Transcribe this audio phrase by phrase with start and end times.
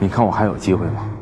[0.00, 1.17] 你看我还有机会吗？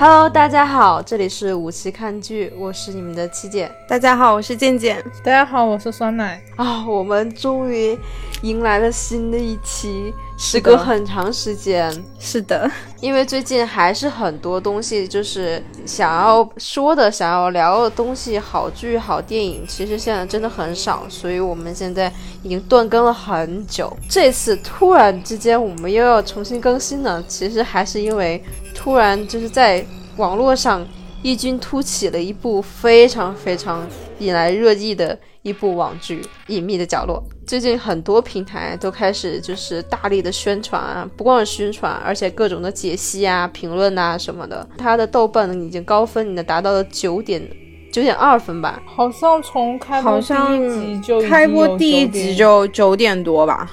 [0.00, 3.68] ？Hello，大家好，这里是五期看剧，我是你们的七姐。
[3.88, 5.04] 大家好，我是健健。
[5.24, 6.40] 大家好，我是酸奶。
[6.54, 7.98] 啊，我们终于
[8.42, 11.92] 迎来了新的一期，时隔很长时间。
[12.16, 12.70] 是的，
[13.00, 22.12] 因为最近还是很多东西，就是想要说的、想要聊的东西，好剧、好电影，其实现在真的很少，所以我们现在
[22.44, 23.92] 已经断更了很久。
[24.08, 28.40] 这次突然之间，我们又要重新更新呢，其实还是因为。
[28.78, 29.84] 突然就是在
[30.18, 30.86] 网络上
[31.20, 33.84] 异军突起了一部非常非常
[34.20, 37.20] 引来热议的一部网剧《隐秘的角落》。
[37.44, 44.64] 最近很多平台都开始就是大力的宣传啊，不光是宣传，而且各种的解析啊、评论啊什么的。
[44.78, 47.42] 它的豆瓣已经高分，已经达到了九点
[47.92, 48.80] 九点二分吧？
[48.86, 50.22] 好像从开播第
[50.54, 53.68] 一集就开播第一集就九点多吧，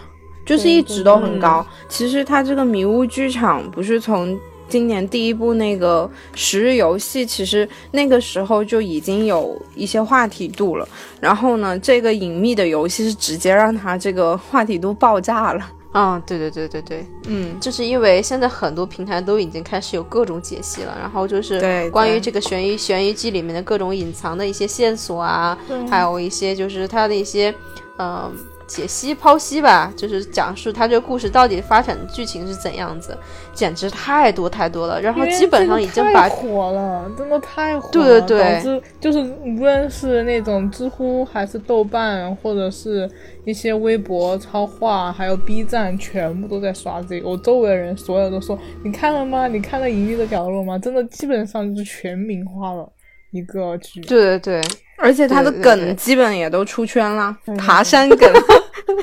[0.48, 1.64] 就是一直都很高。
[1.88, 4.36] 其实它这个迷雾剧场不是从。
[4.68, 10.88] 今年第一部那个《十日游戏》，其实那个时候就已经有一些话题度了。
[11.20, 15.72] 然后呢，这个隐秘的游戏是直接让它这个话题度爆炸了。
[15.92, 25.58] 啊，对对对对对，嗯，就是因为现在很多平台都已经开始有各种解析了，然后就是关于这个悬疑悬疑剧里面的各种隐藏的一些线索啊，
[25.90, 27.54] 还有一些就是它的一些，
[27.98, 28.30] 嗯。
[28.68, 33.18] 解析剖析吧，就是讲述他这个故事到底发展的剧情是怎样子，
[33.54, 35.00] 简直太多太多了。
[35.00, 37.92] 然后基本上已经把火了，真的太火了。
[37.92, 43.10] 对对对，导致就是无论是那种知乎还是豆瓣，或者是
[43.46, 47.30] 一些微博超话，还有 B 站，全部都在刷这个。
[47.30, 49.48] 我周围的人所有都说：“你看了吗？
[49.48, 52.92] 你看了《隐秘的角落》吗？”真的基本上就是全民化了
[53.32, 54.02] 一个剧。
[54.02, 54.62] 对对对。
[54.98, 58.32] 而且他的梗基本也都出圈了，爬山梗，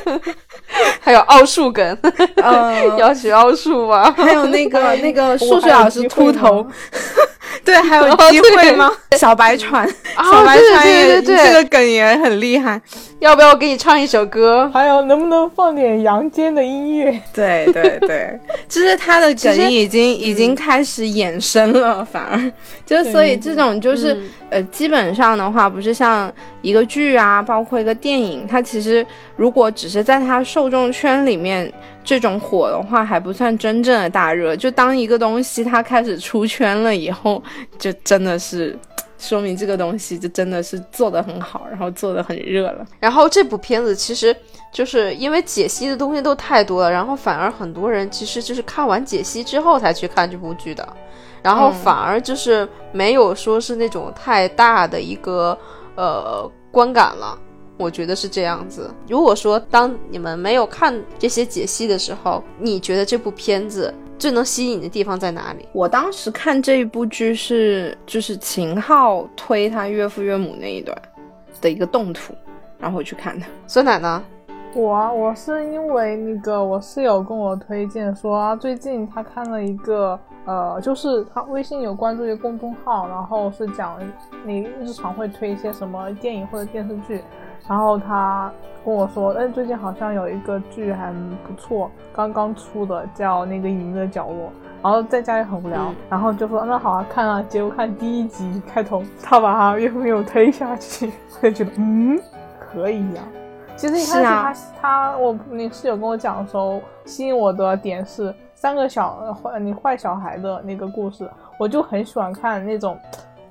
[1.00, 1.98] 还有奥数梗，
[2.98, 4.10] 要学奥数吗？
[4.16, 6.66] 还有那个 那个数学老师秃头。
[7.64, 8.90] 对，还有机会吗？
[9.16, 12.80] 小白船，小白船也这个梗也很厉害。
[13.20, 14.68] 要不要我给你唱一首歌？
[14.74, 17.20] 还有，能不能放点阳间的音乐？
[17.32, 22.52] 对对对，就是他的梗已经 已经开始衍生了，反而
[22.84, 29.06] 就所以这种就是呃，基本上的话，不是像一个剧啊，包括一个电影，它其实
[29.36, 31.70] 如果只是在它受众圈里面。
[32.04, 37.40] 这种火的话还不算真正的大热，就当一个东西它开始出圈了以后，
[37.78, 38.76] 就真的是
[39.16, 42.84] 说明这个东西就真的是做得很好，然后做的很热了。
[42.98, 44.34] 然后这部片子其实
[44.72, 50.84] 就是因为解析的东西都太多了，然后反而很多人其实就是看完解析之后才去看这部剧的，
[51.40, 55.56] 然后反而就是没有说是那种太大的一个
[56.02, 57.38] 呃观感了。
[57.78, 58.88] 我觉得是这样子。
[59.08, 65.66] 如果说当你们没有看这些解析的时候，你觉得这部片子最能吸引你的地方在哪里？
[65.72, 70.96] 我当时看这一部剧是就是秦昊推他岳父岳母那一段
[71.60, 72.34] 的一个动图，
[72.78, 73.46] 然后我去看的。
[73.66, 74.22] 酸奶呢？
[74.74, 83.98] 我啊，我是因为那个我室友跟我推荐说啊，最近他看了一个呃，就是他微信有关注一个公众号，然后是讲
[84.44, 87.22] 你日常会推一些什么电影或者电视剧。
[87.68, 88.50] 然后他
[88.84, 91.12] 跟我说，哎，最近好像有一个剧还
[91.46, 94.50] 不错，刚刚出的，叫那个隐秘的角落。
[94.82, 97.44] 然后在家也很无聊，然后就说那好啊，看啊。
[97.46, 101.12] 结果看第一集开头，他把他岳父岳母推下去，
[101.42, 102.18] 我就觉得嗯，
[102.58, 103.22] 可以呀。
[103.82, 111.28] 其实一开始他他我你室友跟我讲的时候，吸引我的点是三个小坏你坏小孩的那个故事，
[111.58, 112.96] 我就很喜欢看那种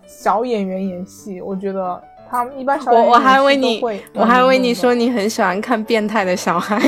[0.05, 2.01] 小演员演戏，我觉得。
[2.29, 3.81] 他们一般小我我还为你，
[4.13, 6.79] 我还为你说你很喜欢看变态的小孩。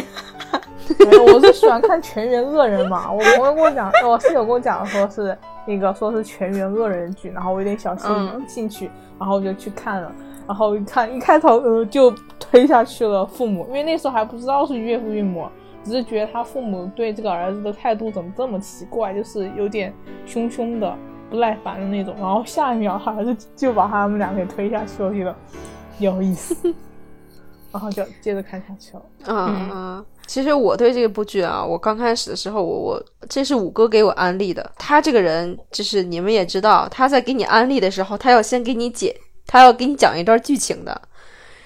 [1.00, 3.12] 没有，我是喜欢看全员恶人嘛。
[3.12, 10.10] 我朋友跟我讲，我室友跟我讲说是那个说是全员恶人剧，然后我有点小兴兴趣，然后我就去看了。
[10.48, 12.10] 然后一看一开头呃就
[12.58, 15.50] 推下去了父母，因为那时候还不知道是岳父岳母，
[15.84, 19.92] 只是觉得他父母对这个儿子的态度怎么这么奇怪，就是有点
[20.28, 20.96] 凶凶的。
[21.32, 25.36] 不耐烦的那种，然后下一秒他儿子就把他们俩给推下去了，我觉得
[25.98, 26.56] 有意思，
[27.74, 29.02] 然后就接着看下去了。
[29.26, 34.72] 嗯嗯，其实我对这部剧啊，我刚开始的时候，我我这是五哥给我安利的。
[34.78, 41.02] 他这个人就是你们也知道，他在给你安利的时候，他要先给你解，他要给你讲一段剧情的。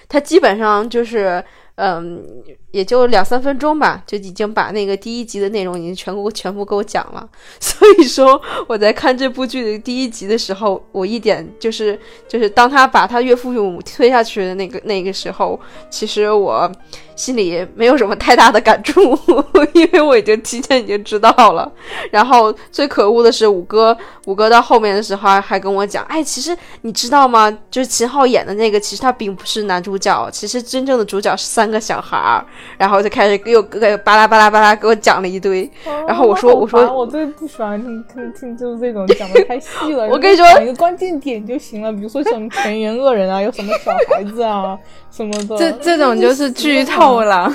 [0.08, 1.42] 他基本上就是
[1.76, 2.24] 嗯，
[2.72, 7.28] 也就两三分钟吧，就已经把那个第一集的内容已经全部全部给我讲了。
[7.60, 11.96] 所以说我在看这部剧的第一集的时候，我一点就是
[12.26, 15.58] 就是当他把他岳父岳母推下去的那个那个时候，
[15.88, 16.68] 其实我
[17.18, 19.00] 心里没有什么太大的感触，
[19.72, 21.70] 因为我已经提前已经知道了。
[22.10, 27.50] 然后最可恶的是五哥，五哥到后面的时候还还跟我讲，哎，其实你知道吗？
[27.70, 31.68] 就是秦昊演的那个，其实他并不是男主角，其实真正的主角是三。
[31.68, 32.42] 个小孩儿，
[32.78, 35.70] 然后就开始给我给巴拉巴拉巴拉给我讲了一堆，
[36.06, 40.06] 然后我说我说我最不喜欢听听听就是这种讲的太细了。
[40.08, 44.78] 我跟你说讲一个关键点就行了，比如说什么全员恶人啊，有什么小孩子啊
[45.10, 47.52] 什么的，这这种就是剧透了。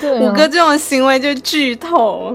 [0.00, 2.34] 对五哥这种行为就剧透，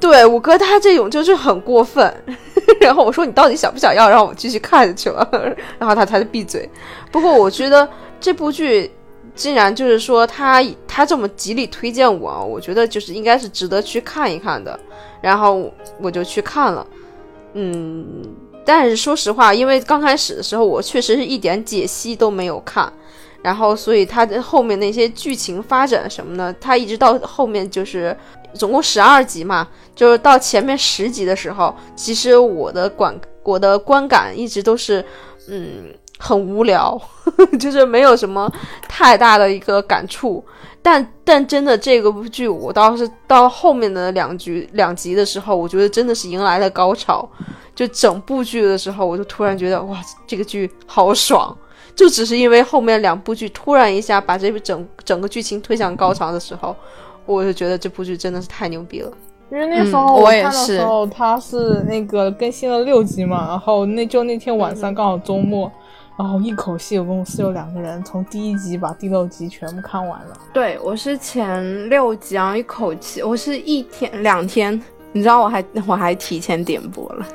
[0.00, 2.12] 对五哥他这种就是很过分。
[2.80, 5.28] 然后我说你到底想不想要让我继续看下去了？
[5.78, 6.68] 然后他他就闭嘴。
[7.10, 7.88] 不过我觉得
[8.20, 8.90] 这部剧。
[9.34, 14.76] 竟然就是说他他这么极力推荐我，我觉得就是应该是值得去看一看的，
[15.20, 16.84] 然后我就去看了，
[17.52, 18.04] 嗯，
[18.64, 22.92] 但是说实话，因为刚开始的时候我确实是一点解析都没有看，
[23.42, 28.16] 然后所以他后面那些剧情发展什么的，他一直到后面就是
[28.54, 35.04] 总共十二集嘛，就是到前面十集的时候，其实我的观我的观感一直都是
[35.48, 35.94] 嗯。
[36.20, 38.52] 很无聊呵呵， 就是没有什么
[38.88, 40.44] 太大的一个感触。
[40.82, 47.24] 但但真的这个剧，我倒是到后面的两局两集的时候，我觉得真的是迎来了高潮。
[47.72, 49.96] 就整部剧的时候，我就突然觉得哇，
[50.26, 51.56] 这个剧好爽！
[51.98, 56.72] 就只是因为后面两部剧突然一下把这部整整个剧情推向高潮的时候，
[57.26, 59.10] 我就觉得这部剧真的是太牛逼了。
[59.50, 65.68] 因为那时候我看的时候，它是那个更新了六集嘛，然后那就那天晚上刚好周末。
[66.16, 70.36] 然后一口气，我跟我室友两个人从第一集把第六集全部看完了。
[70.52, 74.80] 对，我是前六集，然后一口气，我是一天两天，
[75.10, 77.26] 你知道我还我还提前点播了，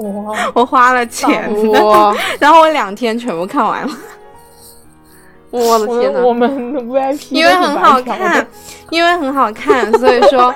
[0.00, 3.92] 哇，我花了钱哇， 然后我两天全部看完了。
[5.50, 8.46] 我的天呐，我们 VIP 因为很好看，
[8.90, 10.54] 因为很好看， 所以说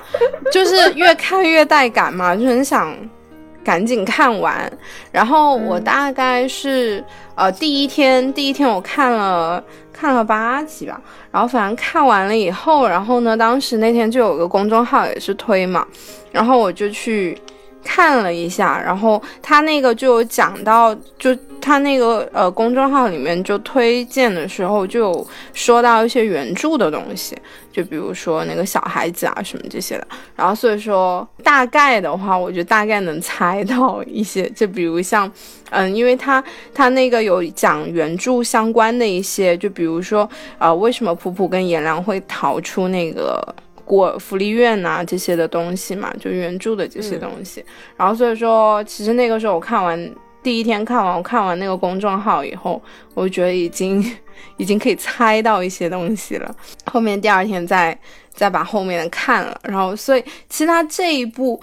[0.53, 2.95] 就是越看越带感嘛，就很想。
[3.65, 4.71] 赶紧看完，
[5.11, 7.03] 然后我大概是
[7.35, 11.01] 呃第一天，第一天我看了看了八集吧，
[11.33, 15.83] 然后反正看完了以后，然后呢，当时那天就有个公众号也是推嘛，
[16.31, 17.39] 然后我就去。
[17.85, 27.37] 看了一下，然后他那个就有讲到，就他那个呃公众号里面就推荐的时候就有说到一些原著的东西，
[27.71, 30.07] 就比如说那个小孩子啊什么这些的。
[30.35, 35.31] 然后所以说大概的话，我就大概能猜到一些， 就比如像
[35.71, 36.43] 嗯，因为他
[36.73, 40.29] 他那个有讲原著相关的一些，就比如说
[40.59, 43.55] 呃为什么普普跟颜良会逃出那个。
[43.85, 47.65] 过福利院呐这些的东西嘛，就援助的这些东西。
[47.97, 52.83] 然后所以说，其实那个时候我看完第一天看完，我看完那个公众号以后，
[53.15, 54.05] 我就觉得已经
[54.57, 56.55] 已经可以猜到一些东西了。
[56.91, 57.99] 后面第二天再
[58.33, 61.61] 再把后面的看了，然后所以其实他这一部，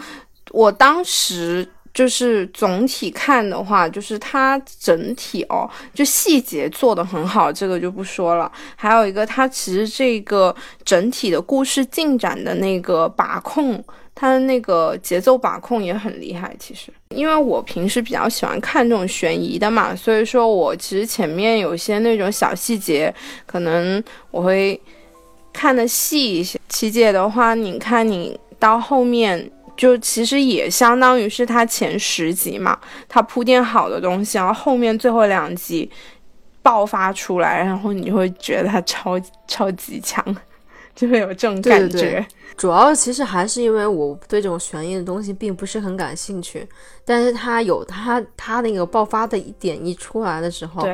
[0.52, 1.68] 我当时。
[1.94, 8.50] 就是总体看的话，就是它整体哦，就细节做的很好，这个就不说了。
[8.78, 10.56] 还有一个，它其实这个
[10.86, 13.84] 整体的故事进展的那个把控，
[14.16, 16.56] 它的那个节奏把控也很厉害。
[16.58, 23.14] 其实，因为我平时比较喜欢看这种悬疑的嘛，所以说我其实前面有些那种小细节，
[23.46, 24.80] 可能我会
[25.52, 26.58] 看的细一些。
[26.70, 29.52] 七姐的话，你看你到后面。
[29.76, 35.90] 就其实也相当于是他前十集嘛，他铺垫好的东西，然后后面最后两集
[36.62, 40.24] 爆发出来，然后你就会觉得他超超级强，
[40.94, 42.26] 就会有这种感觉。
[42.58, 46.68] 主要其实还是因为我对这种悬疑的东西并不是很感兴趣，
[47.04, 50.88] 但是他有他他那个爆发的一点一出来的时候。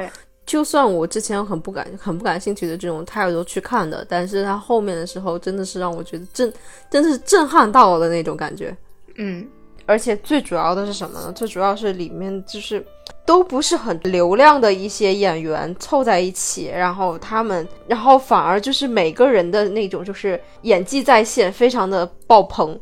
[0.48, 0.58] 对。
[0.58, 6.52] 就算我之前很不感很不感兴趣的这种态度去看的，但是他后面的时候真的是让我觉得震，
[6.90, 8.76] 真的是震撼到了的那种感觉。
[9.18, 9.46] 嗯，
[9.86, 11.32] 而且最主要的是什么呢？
[11.34, 12.82] 最主要是里面就是
[13.26, 22.80] 都不是很流量的一些演员凑在一起，然后他们，然后反而就是每个人的那种就是演技在线，非常的爆棚。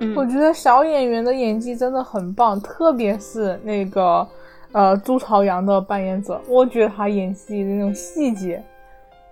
[0.00, 4.26] 嗯，我觉得小演员的演技真的很棒，特别是那个。
[4.72, 8.62] 呃，朱朝阳的扮演者，我觉得他演戏的那种细节，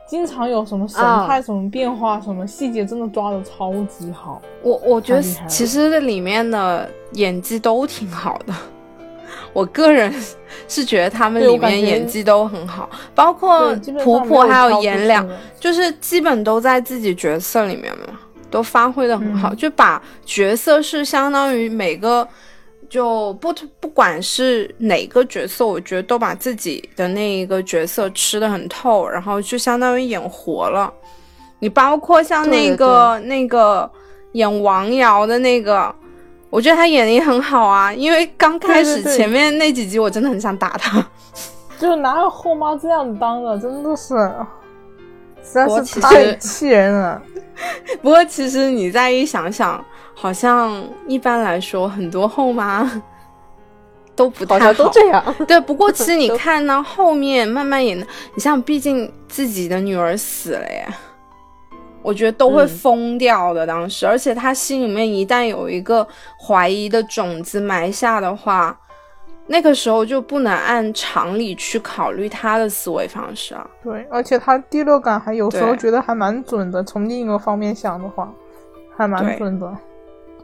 [0.08, 4.42] 经常有什么神态、什么变化、什么细节，真的抓的超级好。
[4.62, 8.54] 我我觉得其实这里面的演技都挺好的。
[9.52, 10.12] 我个人
[10.68, 15.26] 是觉得他们里面演技都很好，包括婆婆还有颜良，
[15.58, 18.18] 就是基本都在自己角色里面嘛，
[18.50, 22.26] 都发挥的很好，嗯就把角色是相当于每个
[22.88, 30.92] 就不不管是哪个角色，我觉得都把自己的那一个角色吃的很透，然后就相当于演活了。
[31.60, 33.90] 你包括像那对个那个
[34.32, 35.94] 演王瑶的那个。
[36.50, 41.06] 我觉得他演的也很好啊，因为刚开始前面那几集我真的很想打他。
[41.78, 44.14] 就哪有后妈这样子当的，真的是，
[45.44, 47.22] 实在是太气人了。
[48.00, 49.84] 不过其实你再一想想，
[50.20, 52.90] 好像一般来说很多后妈
[54.16, 55.22] 都不太好像都这样。
[55.46, 60.88] 对，不过其实你 看呢后面慢慢也能，你像毕竟自己的女儿死了耶，
[62.02, 63.64] 我觉得都会嗯疯掉的。
[63.64, 66.04] 当时，而且他心里面一旦有一个
[66.44, 68.76] 怀疑的种子埋下的话，
[69.46, 73.64] 那个时候就不能按常理去考虑他的思维方式啊。
[73.84, 78.28] 对，而且他第六感还有时候觉得还蛮准的，从另一个方面想的话，
[78.96, 79.72] 还蛮准的。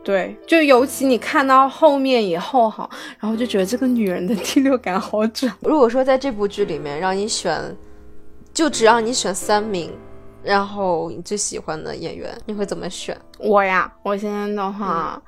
[0.04, 5.50] 对，就尤其你看到后面以后哈，然后就觉得这个女人的第六感好准。
[5.62, 7.75] 如果说在这部剧里面让你选，
[8.52, 9.90] 就只让你选三名，
[10.42, 13.18] 然后你最喜欢的演员，你会怎么选？
[13.38, 15.20] 我呀，我现在的话，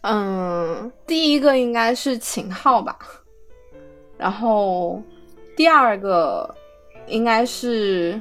[0.00, 2.98] 嗯，第一个应该是秦昊吧，
[4.18, 5.00] 然后
[5.56, 6.52] 第二个
[7.06, 8.20] 应该是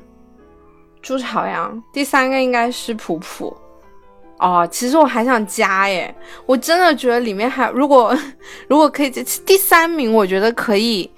[1.02, 3.52] 朱朝阳，第三个应该是普普。
[4.44, 6.14] 哦，其实我还想加耶，
[6.46, 8.14] 我真的觉得里面还如果
[8.68, 11.10] 如果可以第三名，我觉得可以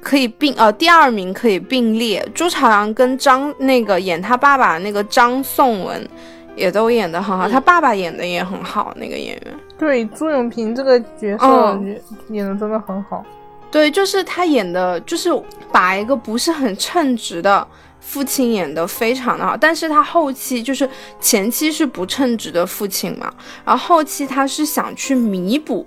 [0.00, 6.08] 可以并呃第二名可以并列，朱朝阳跟张那个演他爸爸那个张颂文
[6.54, 9.54] 也都演的很好，嗯他爸爸演的也很好，那个演员。
[9.76, 11.80] 对，朱永平这个角色
[12.28, 13.24] 演的真的很好。
[13.72, 15.30] 对，就是他演的，就是
[15.72, 17.66] 把一个不是很称职的
[18.04, 20.86] 父亲演的非常的好，但是他后期就是
[21.20, 23.32] 前期是不称职的父亲嘛，
[23.64, 25.86] 然后后期他是想去弥补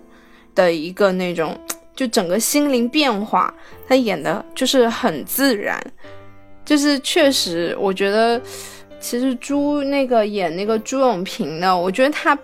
[0.55, 1.55] 的一个那种，
[1.95, 3.53] 就整个心灵变化，
[3.87, 5.79] 他演的就是很自然，
[6.63, 8.41] 就是确实我觉得，
[8.99, 12.35] 其实朱那个演那个朱永平的，我觉得他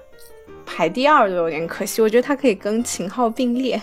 [0.65, 3.81] 排第二都有点可惜，我觉得他可以跟秦昊并列。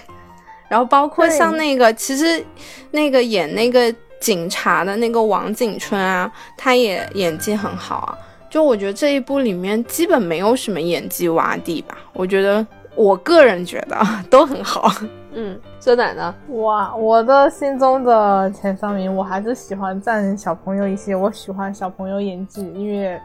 [0.69, 2.45] 然后包括像那个，其实
[2.91, 8.19] 那个演那个警察的那个王景春啊，他也演技很好啊。
[8.51, 13.99] 就我觉得这一部里面基本没有什么演技洼地吧，我觉得我个人觉得
[14.31, 14.91] 都很好。
[15.33, 16.35] 嗯，酸奶呢？
[16.49, 21.15] 哇，我的心中的前三名，我还是喜欢占小朋友一些。
[21.15, 23.21] 我喜欢小朋友演技，因为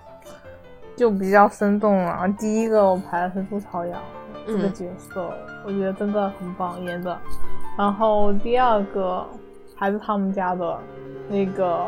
[0.96, 2.28] 就比较生动啊。
[2.38, 4.00] 第一个我排的是朱朝阳
[4.46, 5.34] 这个嗯角色，
[5.66, 7.18] 我觉得真的很棒演的。
[7.78, 9.26] 然后第二个
[9.84, 10.80] 还是他们家的
[11.28, 11.86] 那个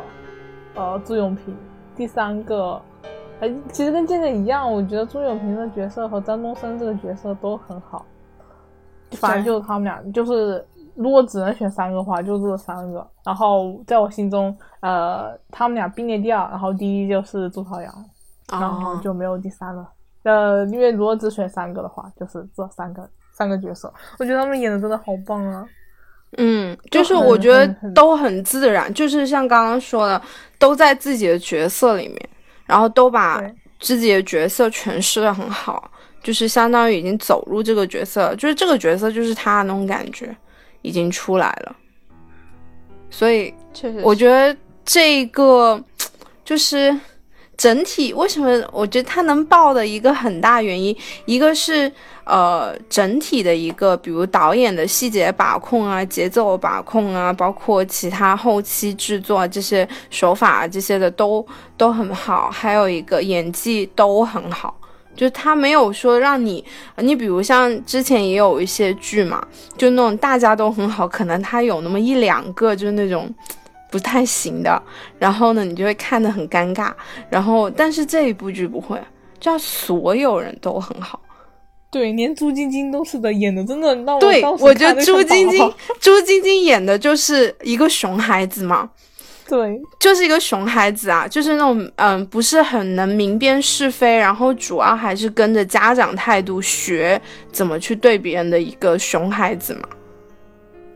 [0.73, 1.55] 呃朱永平。
[1.95, 2.81] 第三个，
[3.39, 8.05] 哎，其实跟健健一样，我觉得朱永平的角色和张东升这个角色都很好。
[9.11, 13.07] 反正就是他们俩，就是如果只能选三个的话，就这三个。
[13.23, 17.93] 然后在我心中，呃，他们俩并列第二，然后第一就是朱朝阳，
[18.51, 19.89] 然后哦，就没有第三了。
[20.23, 25.65] 呃，因为如果只选三个的话，就是这三个三个角色，我觉得他们演的真的好棒啊！
[26.37, 30.21] 嗯，就就是我觉得都很自然，就是像刚刚说的，
[30.59, 32.29] 都在自己的角色里面，
[32.65, 33.41] 然后都把
[33.79, 40.35] 自己的角色诠释的很好，就是相当于已经走入这个角色，就是这个角色就是他的那种感觉
[40.81, 41.75] 已经出来了，
[43.09, 45.81] 所以确实，我觉得这个
[46.43, 46.95] 就是
[47.57, 50.95] 整体为什么我觉得它能爆的一个很大原因，
[51.25, 51.91] 一个是
[52.25, 61.45] 呃整体的一个，比如导演的细节把控啊、节奏把控啊，包括其他后期制作这些手法啊这些的都
[61.77, 64.75] 都很好，还有一个演技都很好。
[65.15, 66.61] 就他没有说让你，
[66.97, 69.41] 你比如像之前也有一些剧嘛，
[69.77, 73.33] 就那种大家都很好，可能他有那么一两个就是那种
[73.95, 74.83] 不太行的，
[75.17, 76.91] 然后呢，你就会看得很尴尬。
[77.29, 79.01] 然后，但是这一部剧不会，
[79.39, 81.17] 就要所有人都很好。
[81.89, 88.89] 对，连朱晶晶都是的，演的真的让我对，我觉得朱晶晶 朱晶晶演的就是一个熊孩子嘛，
[89.47, 99.87] 对就是一个熊孩子啊，就是那种嗯，不是很能明辨是非，然后主要还是跟着家长态度学怎么去对别人的一个熊孩子嘛。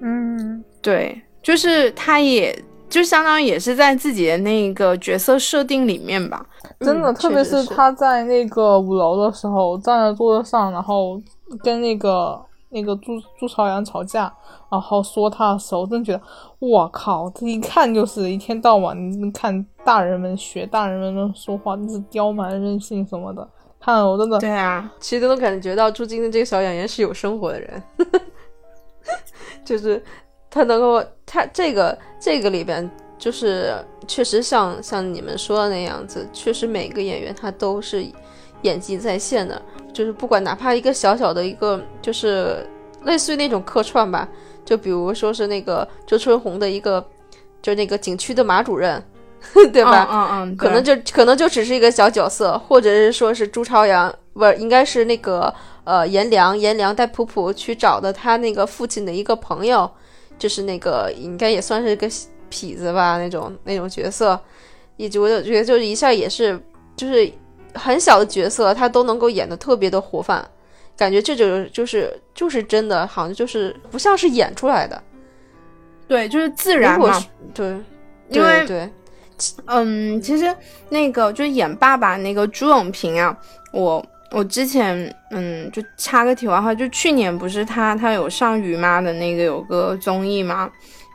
[0.02, 2.58] 嗯，对，就是他也
[2.90, 6.46] 就相当于也是在自己的那个角色设定里面吧。
[6.80, 11.22] 真的，嗯特别是他在那个五楼的时候站在桌子上，然后
[11.64, 14.32] 跟那个那个朱朱朝阳吵架，
[14.72, 16.22] 然后说他的时候，真觉得
[16.60, 18.98] 我靠，这一看就是一天到晚
[19.32, 23.48] 看大人们学大人们说话，真是刁蛮任性什么的。
[23.80, 27.84] 看了我真的对啊，其实都能感觉到朱晶的这个小演员是有生活的人，
[29.64, 30.04] 就是
[30.50, 33.74] 他能够他这个这个里边就是
[34.08, 38.06] 确实像像你们说的那样子，确实每个演员他都是
[38.62, 39.62] 演技在线的，
[39.94, 42.68] 就是不管哪怕一个小小的一个就是
[43.04, 44.28] 类似于那种客串吧，
[44.66, 47.06] 就比如说是那个周春红的一个
[47.62, 49.04] 就那个景区的马主任。
[49.72, 50.06] 对吧？
[50.12, 55.54] 嗯嗯，可能就可能就只是一个小角色，或者是说是朱朝阳，不是应该是那个
[55.86, 59.90] 呃颜良，颜良带普普去找的他那个父亲的一个朋友，
[60.40, 62.10] 就是那个应该也算是个
[62.50, 64.40] 痞子吧，那种那种角色，
[64.98, 66.60] 以及我就觉得就是一下也是
[66.96, 67.32] 就是
[67.76, 70.44] 很小的角色，他都能够演的特别的活泛，
[70.98, 75.00] 感觉这就就是就是真的，好像就是不像是演出来的，
[76.08, 77.78] 对，就是自然嘛，对，
[78.30, 78.90] 因为对。
[79.68, 80.54] 嗯，其实
[80.90, 83.38] 那个就是演爸爸那个朱永平啊，
[83.72, 90.70] 我我之前嗯就插个题外话，就去年不是他他有上于妈的那个有个综艺嘛，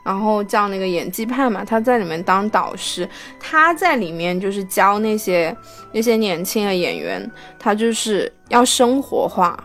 [0.05, 3.07] 然后叫那个演技派嘛，他在里面当导师，
[3.39, 5.55] 他在里面就是教那些
[5.91, 9.57] 那些年轻的演员，他就是要生活化，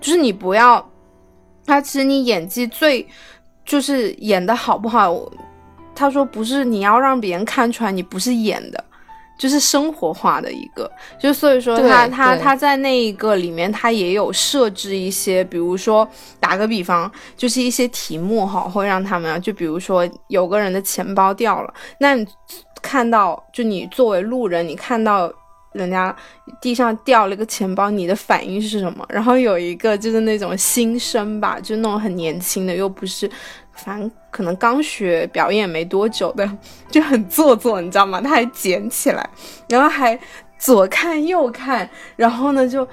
[0.00, 0.84] 就是你不要，
[1.64, 3.06] 他其实你演技最
[3.64, 5.14] 就是演的好不好。
[5.98, 8.84] 他说：“不是你要让别人看出来你不是演的，
[9.38, 10.90] 就是生活化的一个。
[11.20, 16.08] 就所以说他他他在那一个里面，他也有设置一些，比如说
[16.40, 22.26] 打个比方，就是一些题目哈，会让他们就比如说有个人的钱包掉了，那你
[22.82, 25.32] 看到就你作为路人，你看到
[25.72, 26.14] 人家
[26.60, 29.04] 地上掉了个钱包，你的反应是什么？
[29.08, 33.30] 然后有一个就是那种新生吧，就那种很年轻的，又不是。”
[33.76, 36.50] 反正可能刚学表演没多久的，
[36.90, 38.20] 就很做作，你知道吗？
[38.20, 39.28] 他还捡起来，
[39.68, 40.18] 然后还
[40.58, 42.86] 左看右看，然后呢就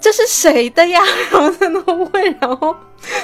[0.00, 1.00] 这是谁的呀？
[1.30, 2.74] 然后在那问，然后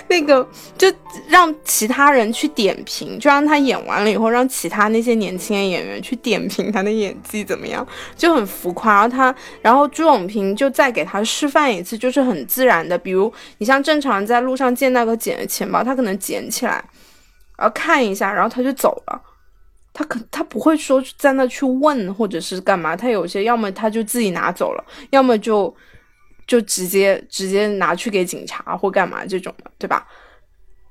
[0.09, 0.93] 那个就
[1.29, 8.95] 让其他人去点评，就让他演完了以后，让其他那些年轻的演员去点评他的演技怎么样，就很浮夸。
[8.95, 16.85] 然后他，然后朱永平就再给他示范一次，就是很自然的，比如你像正常在路上见那个捡的钱包，他可能捡起来。
[17.57, 19.23] 然后看一下，然后他就走了。
[19.93, 22.97] 他可他不会说在那去问或者是干嘛。
[22.97, 25.73] 他有些要么他就自己拿走了，要么就
[26.47, 30.07] 就直接直接拿去给警察或干嘛这种的，对吧？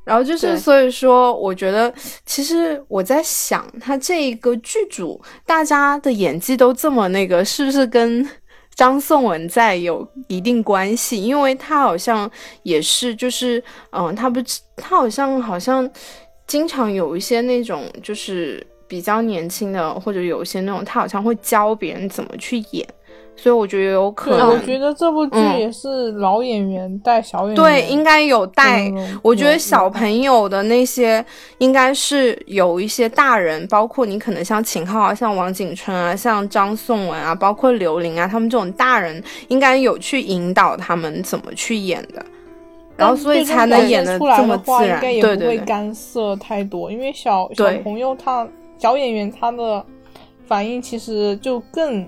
[0.04, 1.94] 然后就是所以说，我觉得
[2.26, 8.28] 其实我在想，他这一个剧组大家的演技都这么那个，是不是跟
[8.76, 11.22] 张颂文在有一定关系？
[11.22, 12.30] 因为他好像
[12.64, 14.40] 也是，就是嗯，他不
[14.76, 15.90] 他好像好像。
[16.46, 22.86] 经常有一些那种就是比较年轻的，或者有一些那种，他好像会教别人怎么去演，
[23.36, 24.50] 所以我觉得有可能。
[24.50, 28.92] 我觉得这部剧也是老演员带小演员，对，应该有带。
[29.22, 31.24] 我觉得小朋友的那些
[31.58, 42.24] 应该是有一些大人，包括你可能像秦昊啊、像王景春啊、像张颂文啊，包括刘琳啊，他们这种大人应该有去引导他们怎么去演的。
[42.96, 45.02] 然后，所以才能演的这么自然。
[45.02, 49.84] 对对对，不会干涉太多，因为小小朋友他小演员他的
[50.46, 52.08] 反应其实就更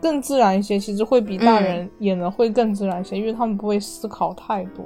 [0.00, 4.84] 更自然一些，其实会比大人演的会更自然一些，因为他们不会思考太多，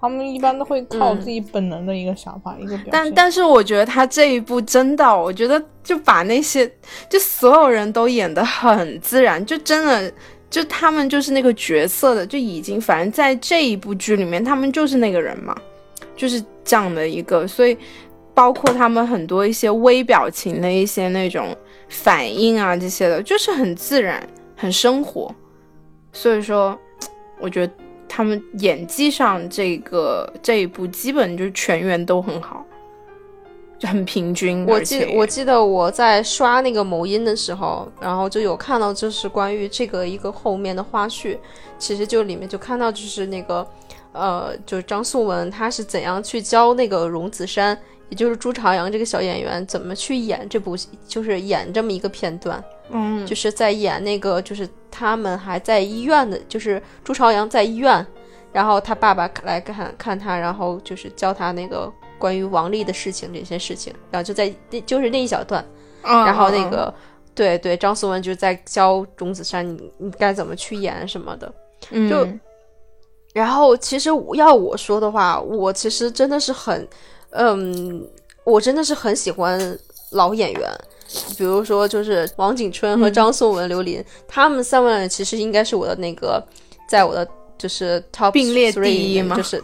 [0.00, 2.88] 他们一般都会靠自己本能的一个想法一个表现。
[2.90, 6.70] 但但是我觉得他这一部真的，我觉得就把那些
[7.08, 10.12] 就所有人都演的很自然，就真的。
[10.50, 15.56] 就他们就是那个角色的，就已经反正在这一部剧里面，他们就是那个人嘛，
[16.16, 17.78] 就是这样的一个，所以
[18.34, 21.56] 包括他们很多一些微表情的一些那种
[21.88, 24.20] 反应啊，这些的，就是很自然、
[24.60, 25.34] 很生活。
[26.12, 26.78] 所以说，
[27.40, 27.72] 我觉得
[28.08, 32.64] 他们演技上这个这一部基本就全员都很好。
[33.78, 34.66] 就很平均。
[34.66, 41.38] 我记我记得我在刷那个某音的时候，然后就有看到，就是关于这个一个后面的花絮，
[41.78, 43.66] 其实就里面就看到，就是那个，
[44.12, 47.74] 呃，就是张颂文他是怎样去教那个荣梓杉，
[48.10, 50.76] 也就是朱朝阳这个小演员怎么去演这部，
[51.08, 58.06] 就是演这么一个片段，嗯，就是在演那个，就是他们还在医院的，就是朱朝阳在医院，
[58.52, 61.90] 然后他爸爸来看看他，然后就是教他那个。
[62.20, 65.64] 关于王丽的事情，这些事情，然后就在那，就是那一小段，
[66.02, 66.92] 然后那个，
[67.34, 71.50] 对对，张颂文就在教钟子山，你你该怎么去演什么的，
[72.10, 72.28] 就
[73.32, 76.86] 然后其实要我说的话，我其实真的是很，
[77.30, 78.06] 嗯，
[78.44, 79.78] 我真的是很喜欢
[80.10, 80.70] 老演员，
[81.36, 86.42] 比如说就是王景春和张颂文、刘琳，他们三位人其实应该是我的那个，
[86.88, 89.62] 在我的就是 top 并列第一吗就是。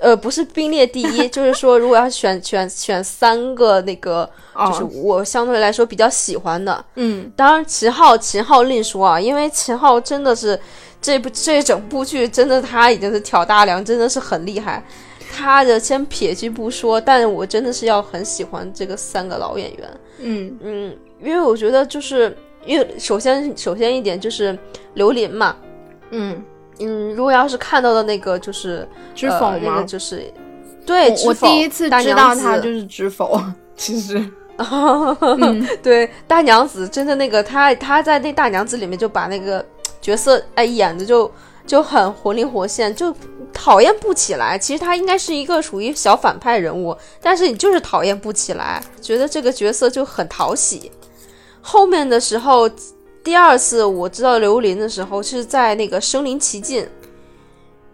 [0.00, 10.56] 呃，不是并列第一， 就是说，如果要选选选三个那个，就是哦我相对来说比较喜欢的，嗯，当然，秦昊秦昊另说啊，因为秦昊真的是
[11.02, 14.80] 这部这整部剧真的他已经是挑大梁，真的是很厉害。
[15.30, 19.88] 他的先撇去不说，但是我真的是要很喜欢这个三个老演员，
[20.20, 20.58] 嗯。
[20.62, 24.56] 嗯，因为我觉得就是因为首先首先一点就是
[24.94, 25.56] 刘琳嘛，
[26.10, 26.42] 嗯，
[26.80, 29.58] 嗯，如果要是看到的那个就是呃知否吗？
[29.62, 29.84] 那个？
[29.84, 30.32] 就是
[30.86, 33.40] 对，我我第一次知道他就是知否，
[33.76, 34.18] 其实，
[34.56, 35.66] 嗯。
[35.82, 39.64] 对，大娘子真的那个，她她在那大娘子里面就把那个
[40.00, 41.30] 角色哎演的就
[41.66, 43.14] 就很活灵活现，就
[43.52, 44.58] 讨厌不起来。
[44.58, 50.90] 其实他应该是一个属于小反派人物，但是你就是讨厌不起来，觉得这个角色就很讨喜。
[51.60, 52.70] 后面的时候，
[53.22, 56.84] 第二次我知道刘琳的时候是在那个《身临其境》，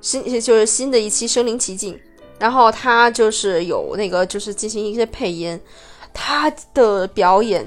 [0.00, 1.94] 新就是新的一期《身临其境》，
[2.38, 5.58] 然后他就是有那个就是进行一些配音。
[6.12, 7.66] 他的表演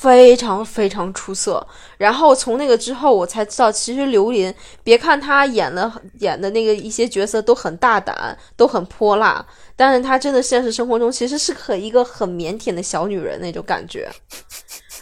[0.00, 1.66] 非常非常出色。
[1.98, 9.44] 然后从那个之后，我才知道，其实刘琳，别看她演的演的那个一些角色都很大胆，都很泼辣，
[9.76, 14.10] 但是她真的现实生活中其实是个一个很腼腆的小女人那种感觉。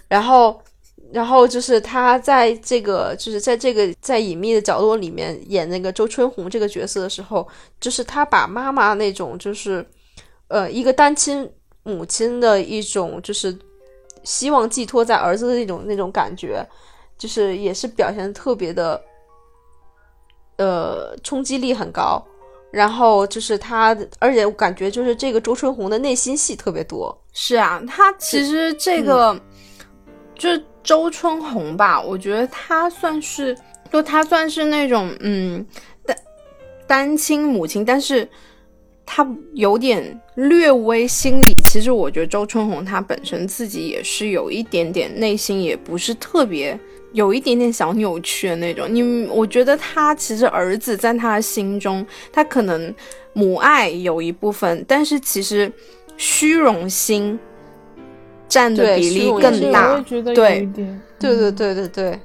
[0.09, 0.61] 然后，
[1.13, 7.47] 然后就是她在这个就是在这个在隐秘的角落里面演那个周春红这个角色的时候，
[7.81, 9.87] 就是她把妈妈那种就是
[10.49, 11.49] 呃一个单亲。
[11.85, 13.57] 母亲的一种就是
[14.29, 16.63] 希望寄托在儿子的那种那种感觉，
[17.17, 19.03] 就是也是表现的特别的，
[20.59, 22.23] 呃，冲击力很高。
[22.71, 27.19] 然后就是他，而且我感觉就是这个周春红的内心戏特别多。
[27.33, 29.35] 是啊，他其实这个、
[30.35, 33.57] 就是周春红吧，我觉得他算是，
[33.91, 35.67] 就他算是那种嗯
[36.05, 36.17] 单
[36.87, 38.29] 单亲母亲，但是
[39.07, 41.58] 他有点略微心理。
[41.69, 46.79] 其实我觉得周春红她本身自己也是有一点点内心也不是特别。
[47.13, 52.95] 有一点点小扭曲的那种，你我觉得她其实儿子在她的心中，她可能
[53.35, 55.71] 母爱有一部分，但是其实
[56.17, 57.39] 虚荣心
[58.49, 60.03] 占的比例更大。
[60.07, 61.01] 对，对对嗯
[61.55, 62.21] 对对对，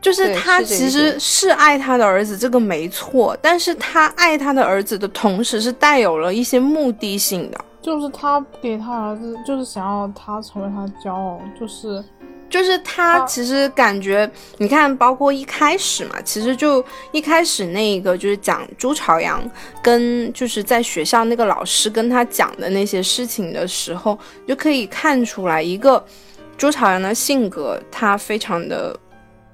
[0.00, 12.02] 就是对他其实是爱他的儿子，这个没错，但是他爱他的儿子的同时是带有了一些目的性的，就是他给他儿子，就是想要他成为他的骄傲，就是
[12.48, 19.42] 就是他啊其实感觉，你看，包括一开始嘛，其实就一开始那个就是讲朱朝阳
[19.82, 24.16] 跟就是在学校那个老师跟他讲的那些事情的时候，
[24.46, 26.04] 就可以看出来一个
[26.56, 28.94] 朱朝阳的性格，他非常的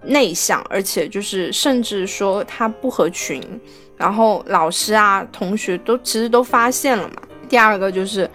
[0.03, 3.41] 内向，而且就是甚至说他不合群，
[3.97, 7.23] 然后老师啊、同学都其实都发现了嘛。
[7.49, 8.29] 第二个就是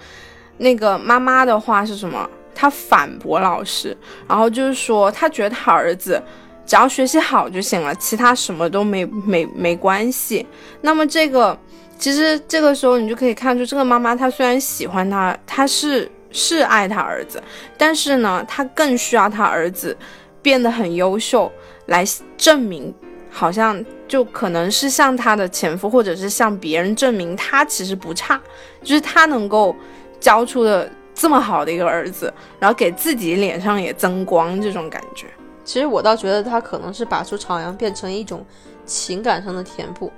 [0.57, 2.29] 那个妈妈的话是什么？
[2.55, 3.97] 她反驳老师，
[4.27, 6.21] 然后就是说她觉得她儿子
[6.65, 10.45] 只要学习好就行了，其他什么都没没没关系。
[10.81, 11.57] 那么这个
[11.97, 17.41] 其实这个时候你就可以看出，这个妈妈她虽然喜欢他，她是是爱她儿子，
[17.75, 19.97] 但是呢，她更需要她儿子
[20.41, 21.51] 变得很优秀
[21.87, 22.05] 来
[22.37, 22.93] 证明，
[23.35, 28.39] 好像就可能是向她的前夫，或者是向别人证明她其实不差，
[28.83, 29.75] 就是她能够
[30.19, 35.25] 教出的这么好的一个儿子，然后给自己脸上也增光，这种感觉。
[35.65, 38.45] 其实我倒觉得她可能是把出朝阳变成一种
[38.85, 40.11] 情感上的填补，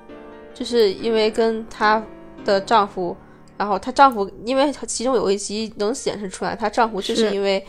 [0.53, 2.03] 就是因为跟她
[2.43, 3.15] 的丈夫，
[3.57, 7.65] 然后她丈夫，因为其中有一集能显示出来，她丈夫就是是因为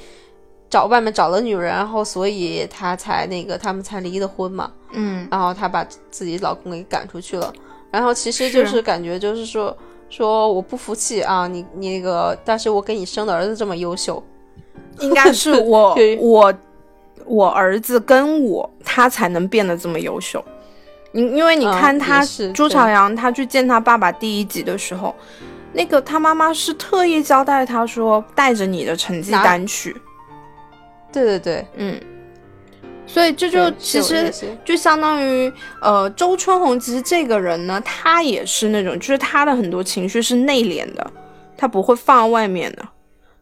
[0.77, 7.51] 找外面找了女人，然后所以他才那个他们才离的婚嘛，嗯，然后她把自己老公给赶出去了，
[7.91, 8.83] 然后其实就是是。
[8.83, 9.75] 感觉就是说
[10.11, 14.23] 说我不服气啊，你你那个，但是我给你生的儿子这么优秀，
[15.01, 16.55] 应该是我 我
[17.25, 20.45] 我儿子跟我他才能变得这么优秀。
[21.13, 25.15] 因因为你看他、是朱朝阳，他去见他爸爸第一集的时候，
[25.73, 29.97] 那个他妈妈是特意交代他说带着你的成绩单去，
[31.13, 32.01] 对对对，嗯，
[33.07, 34.33] 所以这就其实
[34.65, 41.11] 就相当于呃，周春红其实这个人呢，他也是那种，就是他的很多情绪是内敛的，
[41.57, 42.87] 他不会放在外面的，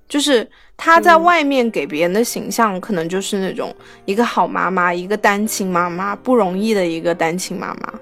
[0.08, 3.74] 就是他在嗯外面给别人的形象，可能就是那种
[4.04, 7.92] 一个好妈妈，一个单亲妈妈，不容易的一个单亲妈妈。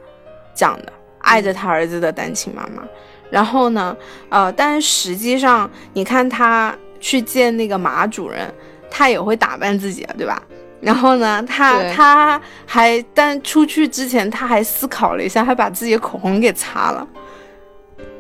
[0.55, 2.83] 讲的，爱着他儿子的单亲妈妈。
[3.31, 3.96] 然后呢，
[4.29, 8.53] 呃，但实际上你看他去见那个马主任，
[8.94, 10.40] 他也会打扮自己对吧？
[10.83, 17.07] 然后呢，他他还但出去之前他还思考了一下，还把自己的口红给擦了。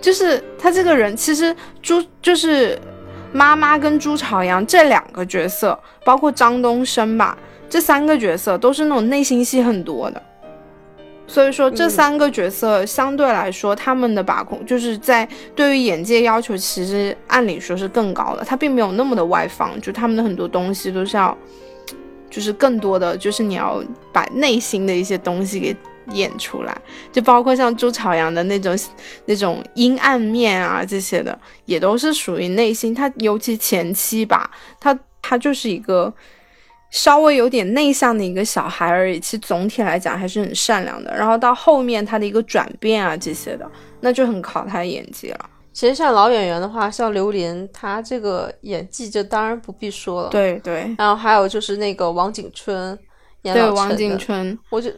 [0.00, 2.80] 就是他这个人，其实朱就是
[3.32, 7.36] 妈妈跟朱朝阳这两个角色，包括张东升吧，
[7.68, 10.22] 这三个角色都是那种内心戏很多的。
[11.26, 18.44] 所以说这三个角色相对来说，他们的把控就是在对于眼界要求，其实按理说是更高的。
[18.44, 21.36] 他并没有那么的外放，就他们的很多东西都是要，
[22.28, 23.82] 就是更多的就是你要
[24.12, 25.76] 把内心的一些东西给。
[26.14, 26.76] 演出来，
[27.12, 28.76] 就包括像朱朝阳的那种、
[29.26, 32.92] 那种阴暗面啊，这些的也都是属于内心。
[32.92, 36.12] 他尤其前期吧，他他就是一个
[36.92, 39.18] 稍微有点内向的一个小孩而已。
[39.18, 41.12] 其实总体来讲还是很善良的。
[41.16, 45.50] 然后到后面他的一个转变啊，这些的，那就很考他的演技了。
[45.72, 50.28] 其实像老演员的话，像刘琳，他这个演技就当然不必说了。
[50.28, 50.94] 对对。
[50.96, 52.96] 然后还有就是那个王景春，
[53.42, 54.88] 演对王景春，我就。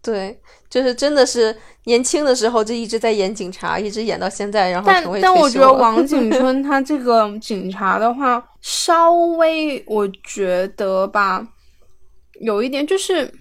[0.00, 11.46] 对，就是真的是年轻的时候就一直在演警察，一直演到现在，然后成为但但我觉得王景春 他这个警察的话，稍微我觉得吧，
[12.40, 13.32] 有一点就是，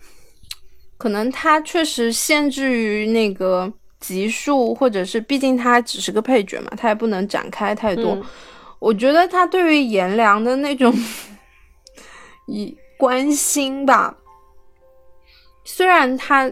[0.98, 8.18] 可能他确实限制于那个集数，或者是毕竟他只是个配角嘛，他也不能展开太多。
[8.80, 10.94] 我觉得他对于颜良的那种
[12.48, 14.16] 以关心吧。
[15.66, 16.50] 虽然他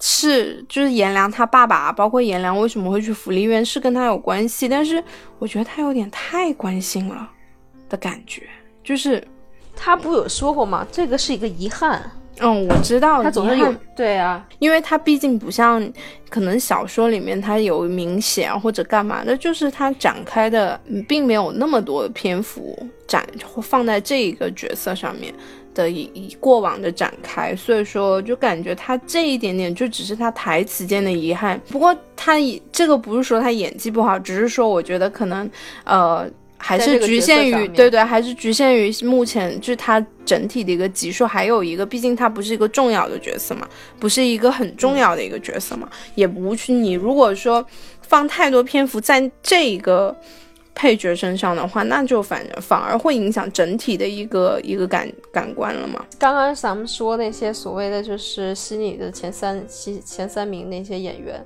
[0.00, 5.02] 是就是颜良他爸爸，包括颜良为什么会去福利院是跟他有关系，但是
[5.38, 7.28] 我觉得他有点太关心了
[7.88, 8.42] 的感觉，
[8.84, 9.22] 就是
[9.74, 10.86] 他不有说过吗？
[10.92, 12.10] 这个是一个遗憾。
[12.40, 15.84] 嗯，我知道，他总是有对啊，因为他毕竟不像
[16.28, 23.26] 可能小说里面他有明显或者干嘛的，就是他展开的并没有那么多篇幅展
[23.60, 25.34] 放在这一个角色上面。
[25.78, 31.60] 的以以过往的展开，所以说就感觉他这一点点就只是他台词间的遗憾。
[31.68, 32.34] 不过他
[32.72, 35.48] 这个不是说他演技不好，只是说我觉得可能
[35.84, 41.24] 呃还是局限于对对，还是局限于目前就是他整体的一个集数。
[41.24, 43.68] 还有一个，毕竟他不是一个重要的角色嘛，
[44.00, 47.64] 不是一个很重要的一个角色嘛，也不去你如果说
[48.02, 50.16] 放太多篇幅在这一个。
[50.78, 56.06] 配角身上的话，那就反反而会影响整体的一个一个感感官了嘛。
[56.16, 61.44] 刚刚咱们说那些所谓的就是心里的前三前前三名那些演员，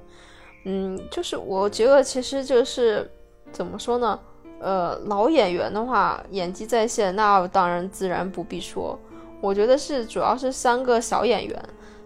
[0.67, 3.11] 嗯，就是我觉得其实就是
[3.51, 4.21] 怎么说呢？
[4.61, 8.99] 呃，老演员的话演技在线，那当然自然不必说。
[9.41, 11.59] 我觉得是主要是三个小演员，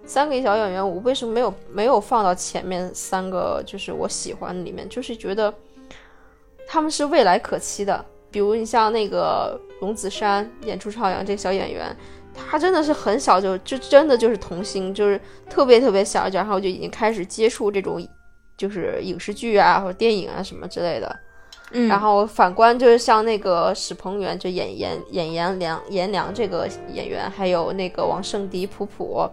[0.04, 3.60] 三个小演员，我为什么没有没有放到前面三个？
[3.66, 5.52] 就是我喜欢里面，就是觉得。
[6.66, 11.96] 他们是未来可期的，比如你像那个荣梓杉演朱朝阳这个小演员，
[12.34, 18.04] 他真的是很小就就真的就是童星，就是特别特别小，然后就已经开始接触这种
[18.56, 21.16] 就是影视剧啊或者电影啊什么之类的。
[21.70, 29.28] 嗯，然后反观就是像那个史鹏元就演演演颜良颜良这个演员，还有那个王圣迪普普，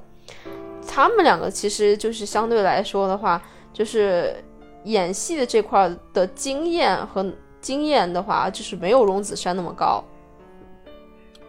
[0.88, 3.42] 他们两个其实就是相对来说的话，
[3.74, 4.36] 就是。
[4.86, 7.26] 演戏的这块的经验和
[7.62, 10.04] 经验的话，就是没有荣梓杉那么高，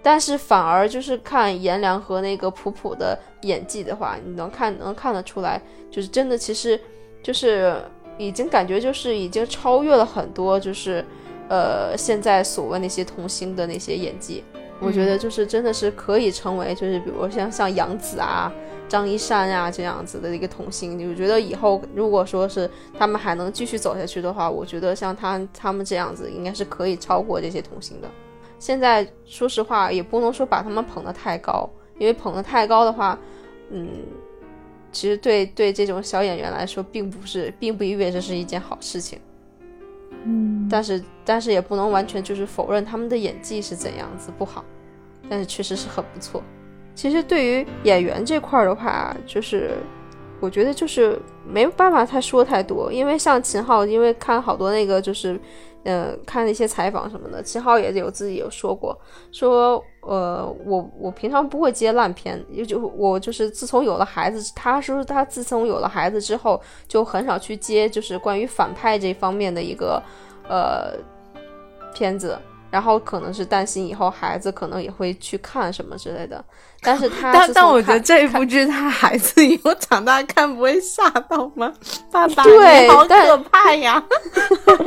[0.03, 6.81] 但是反而就是看颜良和那个普普的演技的话，你能看能看得出来，就是真的，其实
[7.23, 7.77] 就是
[8.17, 11.05] 已经感觉就是已经超越了很多，就是
[11.49, 14.45] 呃现在所谓那些童星的那些演技，
[14.81, 18.53] 我觉得就是真的是可以成为就是比如像像杨紫啊。
[18.89, 28.09] 张一山呀，这样子的一个童星，我觉得以后如果说是他们还能继续走下去的话，我觉得像他他们这样子，应该是可以超过这些童星的。
[28.59, 31.69] 现在说实话，也不能说把他们捧得太高，
[31.99, 33.19] 因为捧得太高的话，
[33.71, 33.89] 嗯，
[34.93, 39.19] 其实对对这种小演员来说，并不是，并不意味着是一件好事情。
[40.25, 44.65] 嗯，但是但是也不能完全就是否认他们的演技是怎样子不好，
[45.29, 46.43] 但是确实是很不错。
[46.95, 49.73] 其实对于演员这块的话，就是
[50.41, 55.39] 我觉得就是没有办法太说太多，因为像秦昊，因为看好多那个就是，
[55.83, 58.97] 呃，看那些采访什么的，秦昊也有自己有说过，
[59.33, 70.01] 说呃，我我平常不会接烂片，也就我就是自从有了孩子，他说他自从有了孩子之后，就很少去接就是关于反派这方面的一个
[70.49, 70.93] 呃
[71.93, 72.39] 片子。
[72.71, 76.45] 然后可能是担心以后孩子可能也会去看什么之类的。
[76.85, 81.73] 但是他但但我觉得这一部剧，他孩子以后长大看不会吓到吗？
[82.13, 84.03] 爸爸，对你好可怕呀！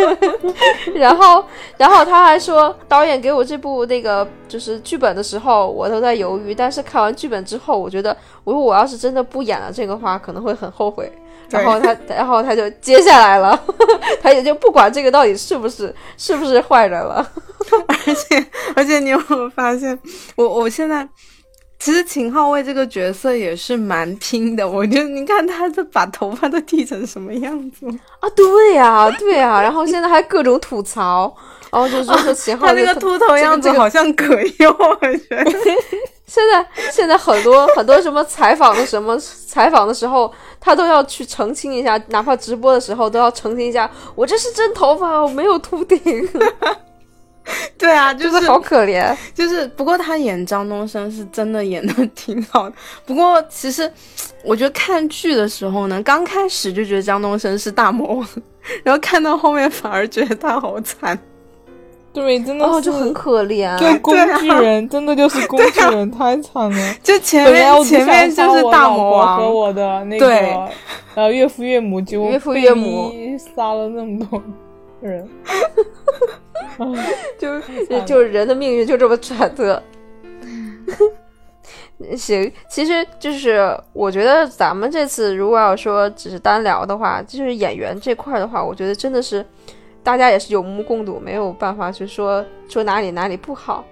[0.94, 1.44] 然后，
[1.78, 6.54] 然后他还说，导演给我这部那个就是剧本的时候，我都在犹豫。
[6.54, 11.12] 但是看完剧本之后，我觉得，如果我要是真的不演了这个话，可能会很后悔。
[11.50, 13.58] 然后他，然后他就接下来了，
[14.22, 17.26] 他也就不管这个到底是不是是不是坏人了。
[17.88, 19.98] 而且而且，你有没有发现，
[20.36, 21.08] 我我现在
[21.80, 24.68] 其实秦昊为这个角色也是蛮拼的。
[24.68, 27.88] 我觉得你看他这把头发都剃成什么样子，
[28.20, 31.34] 啊，对呀、对呀、然后现在还各种吐槽，
[31.72, 34.26] 然后就说说秦昊他那个秃头样子好像葛
[34.60, 34.96] 优，我
[35.30, 35.52] 觉得。
[36.28, 45.98] 现在现在很多很多什么采访的什么采访的时候，他都要去澄清一下，哪怕直播的时候都要澄清一下，我这是真头发，我没有秃顶，
[47.78, 49.16] 对啊， 就就是是好可怜。
[49.34, 52.76] 就是，不过他演张东升是真的演的 挺好的。
[53.06, 53.92] 不过其实
[54.44, 58.28] 我觉得看剧的时候呢，刚开始就觉得张东升是大魔王，
[58.84, 61.18] 然后看到后面反而觉得他好惨。
[62.14, 66.96] 对，真的然后是就很可怜，对工具人，真的就是工具人，太惨了。
[67.04, 70.70] 就前面前面就是大魔王和，我的那对个
[71.14, 73.14] 呃岳父岳母，就岳父岳母
[73.56, 74.42] 杀了那么多
[75.02, 75.30] 人，
[77.38, 79.82] 就惨就是人的命运就这么忐忑。
[82.16, 89.44] 行，其实就是我觉得咱们这次如果要说只是单聊的话，就是演员这块的话，我觉得真的是
[90.04, 93.84] 大家也是有目共睹，没有办法去说说哪里哪里不好。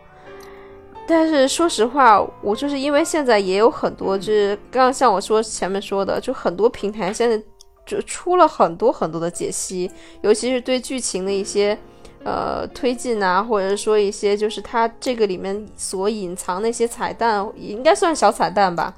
[1.08, 7.42] 但是说实话，我就是因为现在也有很多，就是刚刚像我说前面说的，就很多平台现在
[7.86, 9.90] 就出了很多很多的解析，
[10.22, 11.78] 尤其是对剧情的一些
[12.26, 18.94] 呃推进啊，或者说一些就是它这个里面所隐藏的一些彩蛋，应该算小彩蛋吧。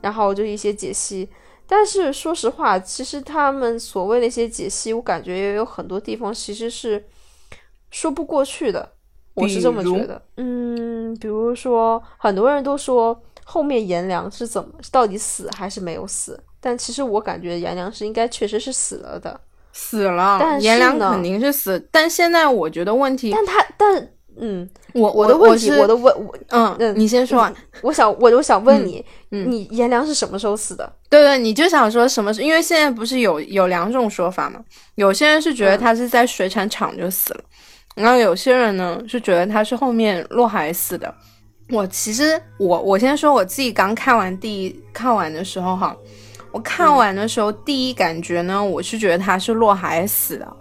[0.00, 1.28] 然后就一些解析，
[1.66, 7.04] 但是说实话，其实他们所谓的一些解析，我感觉也有很多地方其实是
[7.90, 8.92] 说不过去的。
[9.34, 19.38] 我是这么觉得，嗯，比如说很多人都说后面颜良是怎么到底死还是没有死，但其实我感觉颜良是应该确实是死了的，
[19.72, 24.08] 死了但，颜良肯定是死，但现在我觉得问题，但他但
[24.42, 27.54] 嗯，我我的问题，我的问我嗯，嗯你先说完。
[27.82, 30.90] 我想我我想问嗯你，嗯你颜良是什么时候死的？
[31.10, 32.32] 对对，你就想说什么？
[32.34, 34.60] 因为现在不是有有两种说法嘛？
[34.94, 37.40] 有些人是觉得他是在水产厂就死了，
[37.96, 41.12] 然后有些人呢是觉得他是后面落海死的。
[41.70, 45.94] 我其实我我先说我自己刚看完第一看完的时候哈，
[46.52, 50.56] 我看完的时候、第一感觉呢，我是觉得他是落海死的，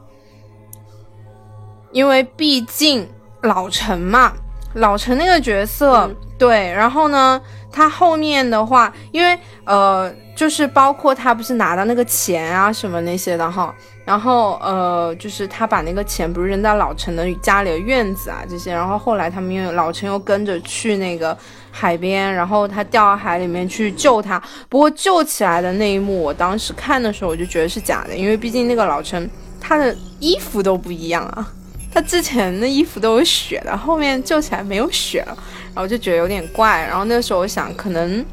[1.92, 3.08] 因为毕竟
[3.42, 4.34] 老陈嘛，
[4.76, 6.16] 老陈那个角色、嗯。
[6.40, 13.76] 对，然后呢，他后面的话，因为呃，就是包括他不是拿到那个钱啊什么那些的哈，
[14.10, 21.38] 然后呃，就是他把那个钱不是扔到老陈的家里的院子啊这些，然后后来他们又老陈又跟着去那个
[21.70, 29.30] 海边，然后他掉到海里面去救他，不过救起来的那一幕，我当时看的时候我就觉得是假的，因为毕竟那个老陈
[29.62, 31.48] 他的衣服都不一样啊。
[31.94, 35.38] 他之前的衣服都有血的，后面救起来没有血了，
[35.76, 36.82] 然后就觉得有点怪。
[36.82, 38.26] 然后那时候我想，可能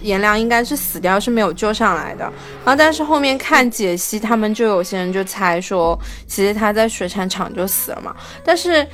[0.00, 2.24] 颜良应该是死掉，是没有救上来的。
[2.64, 8.14] 然后但是后面看解析，他们就有些人就猜说，其实他在水产厂就死了嘛。
[8.44, 8.86] 但是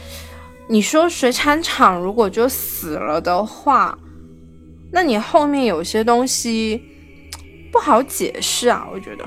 [0.66, 3.96] 你说水产厂如果就死了的话，
[4.92, 6.82] 那你后面有些东西
[7.72, 9.24] 不好解释啊，我觉得。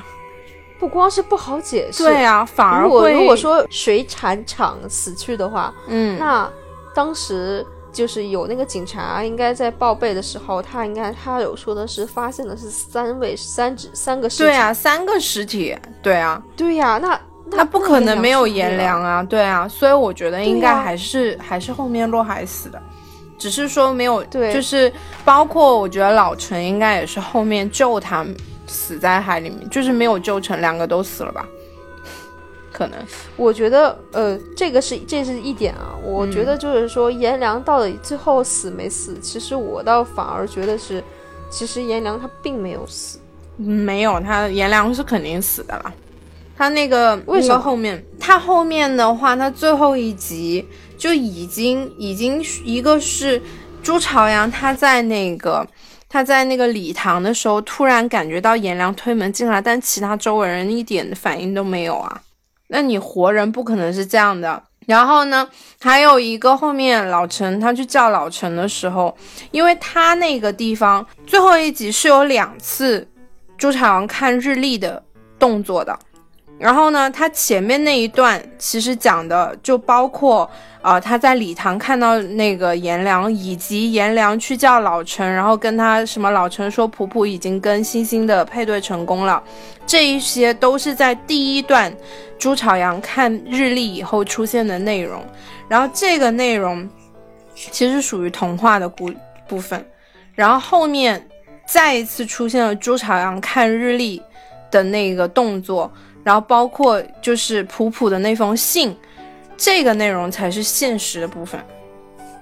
[0.80, 6.48] 不光是不好解释，对啊，反而如果会如果说水产厂死去的话，嗯，那
[6.94, 7.66] 当时
[7.98, 16.40] 就是有那个警察应该在报备的时候，他应该他有说的是发现的是三位三只三个尸体，对啊，三个尸体，对啊。
[16.56, 22.80] 对呀、那那不可能没有颜颜良啊，对啊，所以我觉得应该还是、还是后面落海死的，
[23.36, 24.94] 只是说没有，对就是
[25.26, 28.24] 包括我觉得老陈应该也是后面救他
[28.68, 31.44] 死在海里面，就是没有救成，两个都死了吧？
[32.78, 33.00] 可能
[33.36, 35.96] 我觉得，呃，这个是这是一点啊。
[36.04, 39.18] 我觉得就是说，颜良到底最后死没死？
[39.20, 41.04] 其实我倒反而觉得是，
[41.50, 43.18] 其实颜良他并没有死。
[43.56, 45.92] 没有他颜良是肯定死的了。
[46.56, 50.64] 他那个为什么后面，他后面的话，他最后一集
[51.00, 53.42] 就已经已经一个是
[53.82, 55.66] 朱朝阳他在那个
[56.08, 62.22] 他在那个礼堂的时候，突然感觉到颜良推门进来，但其他周围人一点反应都没有啊。
[62.68, 65.48] 那你活人不可能是这样的，然后呢，
[65.80, 69.16] 还有一个后面老陈他去叫老陈的时候，
[69.52, 73.08] 因为他那个地方最后一集是有两次
[73.58, 75.02] 朱朝阳看日历的
[75.40, 75.98] 动作的。
[76.60, 80.50] 然后呢，他前面那一段其实讲的就包括，
[80.82, 89.42] 呃，他在礼堂看到那个颜良，以及颜良去叫老陈，然后跟他什么老陈说普普已经跟星星的配对成功了，
[89.86, 91.96] 这一些都是在第一段
[92.40, 95.24] 朱朝阳看日历以后出现的内容。
[95.68, 96.90] 然后这个内容
[97.54, 99.12] 其实属于童话的部
[99.48, 99.86] 部分，
[100.34, 101.24] 然后后面
[101.68, 104.20] 再一次出现了朱朝阳看日历
[104.72, 105.92] 的那个动作。
[106.28, 108.94] 然后包括就是普普的那封信，
[109.56, 111.58] 这个内容才是现实的部分，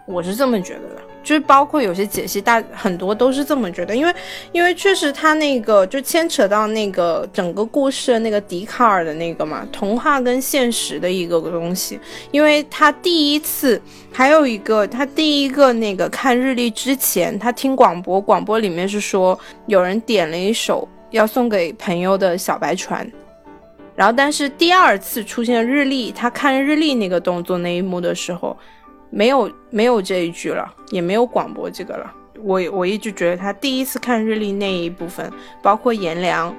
[0.08, 1.02] 我是这么觉得的。
[1.24, 4.12] 就是包括有些解析，大很多都是这么觉得，因为
[4.52, 12.00] 因为确实他那个就牵扯到那个整个故事的那个笛卡尔的那个嘛，童话跟现实的一个东西。
[12.32, 13.80] 因为他第一次
[14.12, 23.08] 还有一个，他第一个那个看日历之前，他听广播，广播里面是说有人点了一首要送给朋友的小白船。
[23.96, 28.58] 然后，但是第二次出现日历，他看日历那个动作那一幕的时候，
[29.10, 32.14] 没有没有这一句了，也没有广播这个了。
[32.42, 35.32] 我我一直觉得他第一次看日历那一部分，
[35.62, 36.54] 包括颜良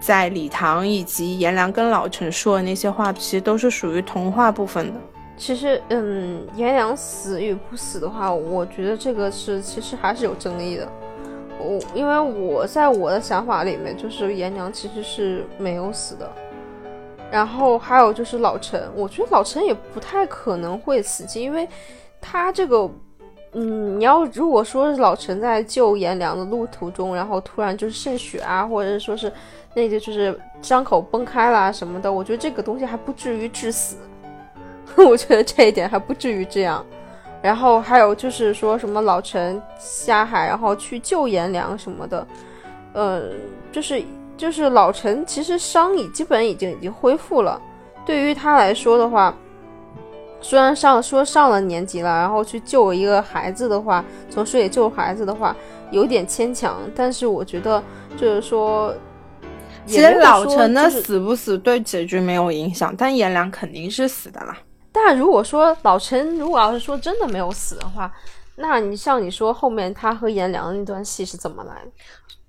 [0.00, 5.00] 在礼堂以及颜良跟老陈说的那些话，其实都是属于童话部分的。
[5.36, 10.88] 其实，嗯，颜良死与不死的话，我觉得这个是其实还是有争议的。
[11.58, 16.30] 我因为我在我的想法里面，就是颜良其实是没有死的，
[17.30, 21.66] 然后还有就是老陈，我觉得老陈也不太可能会死机，因为
[22.20, 22.88] 他这个，
[23.52, 29.32] 嗯，你要如果说是老陈在救颜良的路途中，然后突然就是渗血啊，或者说是
[29.74, 33.96] 那个就是伤口崩开了什么的，我觉得这个东西还不至于致死，
[34.96, 36.84] 我觉得这一点还不至于这样。
[37.46, 42.26] 然后还有就是说什么老陈下海，然后去救颜良什么的，
[42.92, 43.22] 呃，
[43.70, 44.02] 就是
[44.36, 47.62] 就是老陈其实伤已基本已经已经恢复了。
[48.04, 49.32] 对于他来说的话，
[50.40, 55.56] 虽然上说上了年纪了，然后去救一个孩子的话，从水里救孩子的话
[55.92, 57.80] 有点牵强，但是我觉得
[58.16, 58.92] 就是说，
[59.86, 64.58] 其实老陈的死不死对结局没有影响，但颜良肯定是死的啦。
[64.98, 68.10] 但如果说老陈如果要是说真的没有死的话，
[68.54, 71.74] 那你像你说后面他和颜良那段戏是怎么来？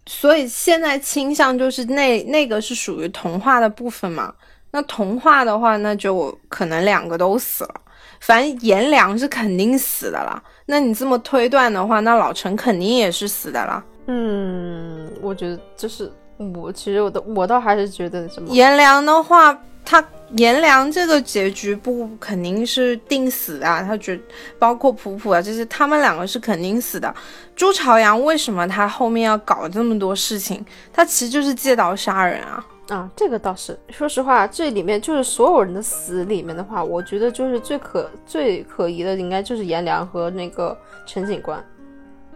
[0.06, 4.34] 所以现在倾向就是那那个是属于童话的部分嘛？
[4.72, 7.82] 那童话的话，那就可能两个都死了。
[8.22, 10.42] 反正颜良是肯定死的了。
[10.68, 13.84] 那你这么推断的话，那老陈肯定也是死的了。
[14.06, 16.10] 嗯，我觉得就是
[16.56, 19.62] 我其实我都我倒还是觉得什么颜良的话。
[19.90, 20.04] 他
[20.36, 24.20] 颜良这个结局不肯定是定死的，他觉
[24.60, 27.16] 包括普普啊这些，他们两个是肯定死的。
[27.56, 30.62] 朱朝阳为什么他后面要搞这么多事情？
[30.92, 32.68] 他其实就是借刀杀人啊！
[32.90, 41.64] 啊，这个倒是，说实话，这里面就是所有人的死里面的话，我觉得就是最可最可疑的，应该就是颜良和那个陈警官。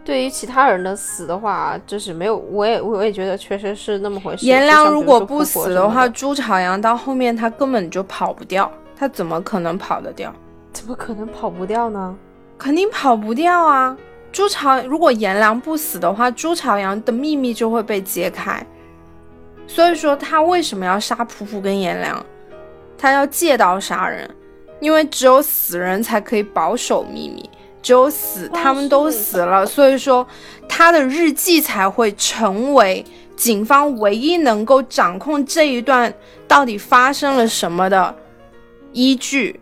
[0.03, 4.45] 对于其他人的死的话，就是没有，我也我也觉得确实是那么回事。
[4.45, 10.33] 颜良如果不死的话，朱朝阳到后面他根本就跑不掉，他怎么可能跑得掉？
[10.73, 12.15] 怎么可能跑不掉呢？
[12.57, 13.95] 肯定跑不掉啊！
[14.31, 18.65] 朱朝如果颜良不死的话，朱朝阳的秘密就会被揭开。
[19.67, 22.25] 所以说他为什么要杀普普跟颜良？
[22.97, 24.29] 他要借刀杀人，
[24.79, 27.49] 因为只有死人才可以保守秘密。
[27.81, 30.25] 只有死，他们都死了，所以说
[30.69, 33.03] 他的日记才会成为
[33.35, 36.13] 警方唯一能够掌控这一段
[36.47, 38.15] 到底发生了什么的
[38.93, 39.59] 依据，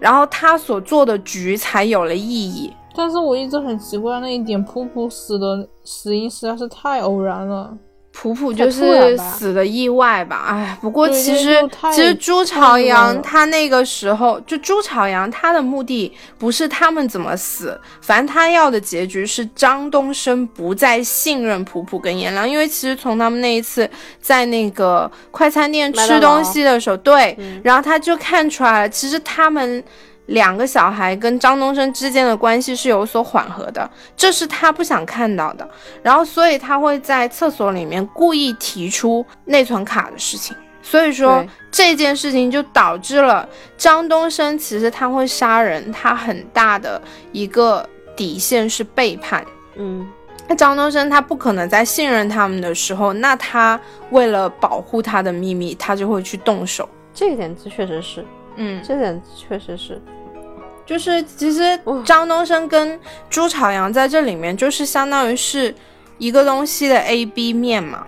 [0.00, 2.72] 然后他所做的局才有了意义。
[2.96, 7.76] 但是我一直很奇怪那一点，噗噗死的死因实在是太偶然了。
[8.20, 11.56] 普普就是死的意外吧，哎，不过其实
[11.94, 23.88] 其实朱朝阳他那个时候就朱朝阳他的目的不是他们怎么死，反正他要的结局是张东升不再信任普普跟颜良，因为其实从他们那一次
[24.20, 29.84] 在那个快餐店吃东西的时候，对，然后他就看出来了，其实他们。
[30.28, 35.68] 两个小孩跟张东升之间的关系是有所缓和的，这是他不想看到的。
[36.02, 40.56] 然后，所以他会在厕所里面故意提出内存卡的事情。
[40.80, 47.00] 所以说这件事情就导致了张东升其实他会杀人，他很大的
[47.32, 49.44] 一个底线是背叛。
[49.76, 50.06] 嗯，
[50.46, 53.78] 那张东升他不可能在信任他们的时候，那他
[54.10, 56.88] 为了保护他的秘密，他就会去动手。
[57.12, 58.24] 这一点确实是。
[58.56, 60.00] 嗯，这点确实是。
[60.88, 65.72] 就是其实张东升跟朱朝阳在这里面就是相当于是
[66.16, 68.06] 一个东西的 A B 面嘛，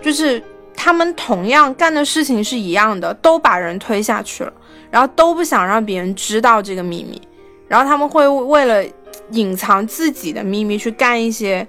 [0.00, 0.40] 就是
[0.76, 4.52] 他们同样干的事情是一样的，都把人推下去了，
[4.92, 7.20] 然后都不想让别人知道这个秘密，
[7.66, 8.88] 然后他们会为了
[9.32, 11.66] 隐藏自己的秘密去干一些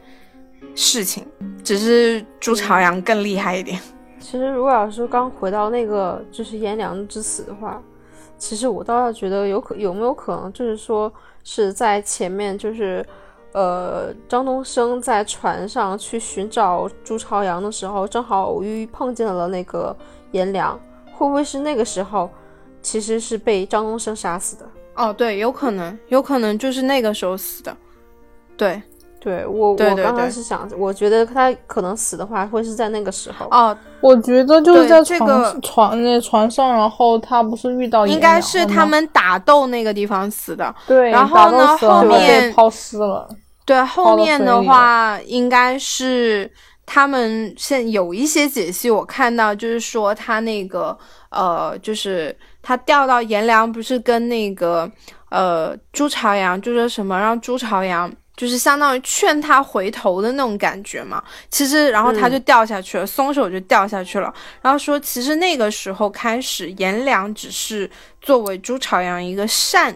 [0.76, 1.26] 事情，
[1.64, 3.80] 只是朱朝阳更厉害一点。
[4.20, 7.82] 其实如果要是刚回到那个就是颜良之死的话。
[8.40, 11.14] 其实我倒要觉得有可有没有可能，就是说
[11.44, 13.06] 是在前面，就是
[13.52, 19.96] 呃张东升在船上去寻找朱朝阳的时候，正好偶遇碰见了那个
[20.32, 20.80] 颜良，
[21.14, 22.30] 会不会是那个时候
[22.82, 24.66] 其实是被张东升杀死的？
[24.96, 27.76] 哦，对，有可能，有可能就是那个时候死的，
[28.58, 28.82] 对。
[29.20, 33.48] 对我，我刚开始想，我觉得他可能死的话，会是在那个时候。
[33.52, 40.74] 哦，我觉得就是在这个床那床上，然后他不是遇到应该是他们打斗那个地方死的。
[40.88, 43.28] 对，然后呢，后面抛尸了。
[43.66, 46.50] 对，后面的话应该是
[46.86, 50.98] 他们现有一些解析，我看到就是说他那个
[51.30, 54.90] 呃，就是他掉到颜良，不是跟那个
[55.30, 58.10] 呃朱朝阳，就说什么让朱朝阳。
[58.40, 61.22] 就是相当于劝他回头的那种感觉嘛，
[61.52, 64.34] 其实然后他就掉下去了，松手就掉下去了。
[64.62, 67.90] 然后说，其实那个时候开始，颜良只是
[68.22, 69.94] 作为朱朝阳一个善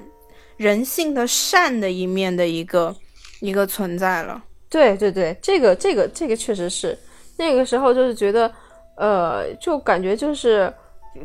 [0.58, 2.94] 人性的善的一面的一个
[3.40, 4.44] 一个存在了。
[4.70, 7.00] 对对对，这个这个这个确实是
[7.38, 8.54] 那个时候就是觉得，
[8.98, 10.74] 呃，就感觉就是，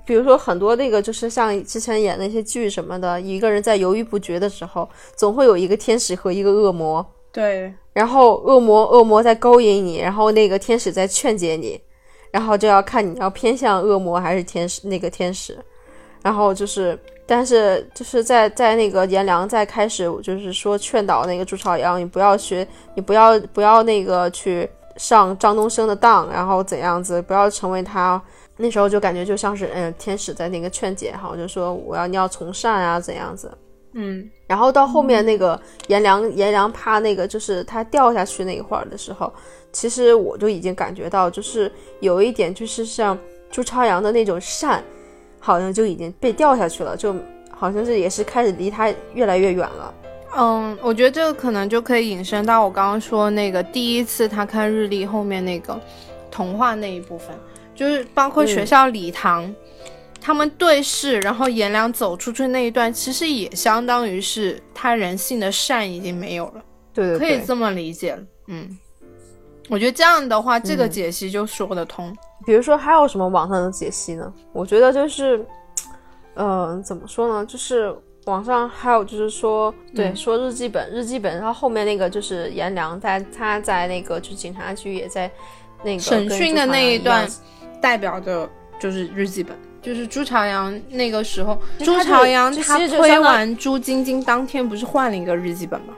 [0.04, 7.04] 比如说很多那个就是像之前演那些剧什么的，一个人在犹豫不决的时候，总会有一个天使和一个恶魔。
[7.32, 11.80] 对，然后恶魔恶魔在勾引你，然后那个天使在劝解你，
[12.30, 15.58] 然后就要看你要偏向恶魔还是天使那个天使，
[16.22, 28.20] 然后就是，但是就是在在那个颜良在开始就是说劝导那个朱朝阳，你不要学，你不要不要那个去上张东升的当，然后怎样子，不要成为他。
[28.58, 33.50] 那时候就感觉就像是嗯天使在那个劝解哈，就说我要你要从善啊怎样子。
[33.94, 39.32] 嗯，然后到后面那个颜良，颜良怕那个就是他掉下去那一会儿的时候，
[39.72, 43.18] 其实我就已经感觉到，就是有一点就是像
[43.50, 44.84] 朱朝阳的那种善，
[45.40, 47.16] 好像就已经被掉下去了，就
[47.50, 49.94] 好像是也是开始离他越来越远了。
[50.36, 55.80] 嗯，我觉得这个可能就可以引申到我刚刚说那个第一次他看日历后面那个
[56.30, 57.34] 童话那一部分，
[57.78, 59.54] 就是包括学校礼堂。
[60.20, 66.62] 他们对视，然后颜良走出去那一段，其实也相当于是他人性的善已经没有了，
[66.92, 68.18] 对，可以这么理解。
[68.48, 68.76] 嗯，
[69.68, 72.14] 我觉得这样的话，这个解析就说得通。
[72.44, 74.30] 比如说还有什么网上的解析呢？
[74.52, 75.46] 我觉得就是，
[76.34, 77.46] 嗯，怎么说呢？
[77.46, 85.30] 就是网上还有就是说，对，说日记本，日记本，然后后面那个就是颜良在他在那个就警察局也在
[85.84, 87.26] 那个审讯的那一段，
[87.80, 88.48] 代表的
[88.78, 89.56] 就是日记本。
[89.80, 95.94] 就是朱朝阳那个时候，朱朝阳他推完朱晶晶当天不是换了一个日记本吗？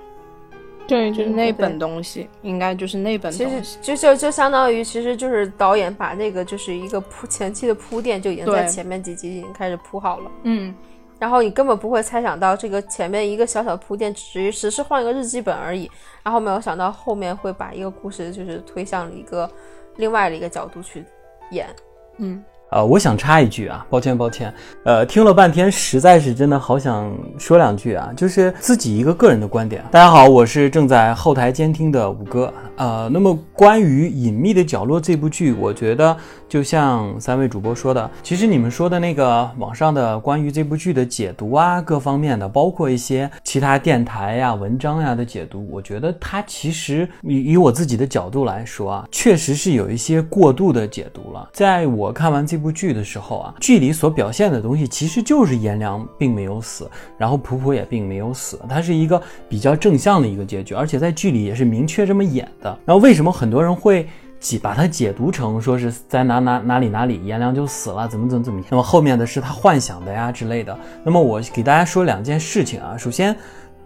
[0.86, 3.78] 对，就是那本东西，应该就是那本东西。
[3.80, 10.30] 就就就相当于，其实就是导演把那个就是一个铺前期的铺垫就已经在前面几集已经开始铺好了。
[10.42, 10.74] 嗯，
[11.18, 15.90] 然后你根本不会猜想到这个前面一个小小铺垫只只是换一个日记本而已，
[16.22, 19.50] 然后没有想到后面会把一个故事就是推向一个
[19.96, 21.04] 另外的一个角度去
[21.50, 21.66] 演。
[22.18, 22.42] 嗯。
[22.72, 29.84] 呃，我想插一句啊，抱歉抱歉，呃，听了半天，实在是真的好想说两句啊，就是自己一个个人的观点。
[29.90, 32.54] 大家好，我是正在后台监听的五哥。
[32.76, 36.16] 呃，那么关于《隐秘的角落》这部剧，我觉得
[36.50, 51.48] 就像三位主播说的，其实你们说的那个网上的关于这部剧的解读啊，各方面的，包括一些其他电台呀、文章呀的解读，我觉得它其实以以我自己的角度来说啊，确实是有一些过度的解读了。
[51.52, 62.76] 在我看完这部剧的时候啊，剧里所表现的东西其实就是颜良并没有死，然后普普也并没有死，它是一个比较正向的一个结局，而且在剧里也是明确这么演的。
[62.84, 64.08] 然后为什么很多人会
[64.40, 68.60] 解把它解读成说是在哪哪哪里哪里颜良就死了，怎么怎么怎么？
[68.70, 70.76] 那么后面的是他幻想的呀之类的。
[71.04, 73.36] 那么我给大家说两件事情啊，首先。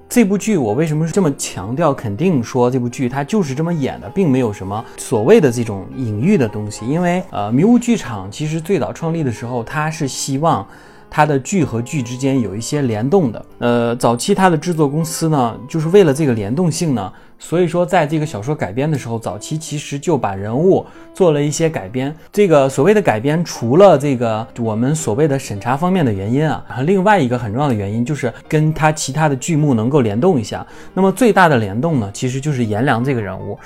[0.07, 1.93] 这部剧我为什么这么强调？
[1.93, 6.87] 肯定说这部剧它就是这么演的，并没有什么所谓的这种隐喻的东西。
[6.87, 10.65] 因为呃，迷雾剧场其实最早创立的时候，它是希望。
[11.11, 13.47] 它的剧和剧之间有一些联动的。
[13.59, 17.13] 呃，早期它的制作公司呢，就是为了这个联动性呢，
[17.45, 20.83] 所以说在这个小说改编的时候，早期其实就把人物
[21.13, 22.13] 做了一些改编。
[22.33, 30.67] 这个所谓的改编，除了这个我们所谓的审查方面的原因啊，另外一个很重要的原因就是跟它其他的剧目能够联动一下。
[30.95, 33.59] 那么最大的联动呢，其实就是颜良这个人物。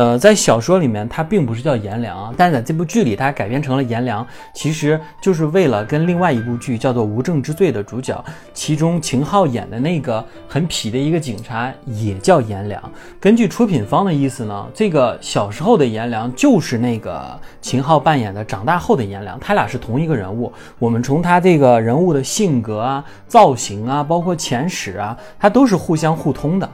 [0.00, 8.24] 呃，在小说里面，他并不是叫颜良啊，但是在这部剧里，他改编成了颜良，其实就是为了跟另外一部剧叫做《无证之罪》的主角，
[8.54, 12.82] 其中秦昊演的那个很痞的一个警察也叫颜良。
[13.20, 20.50] 根据出品方的意思呢，这个小时候的颜良就是那个秦昊扮演的长大后的颜良，他俩是同一个人物。
[20.78, 26.66] 我们从他这个人物的性格啊、造型啊，包括前史啊，他都是互相互通的。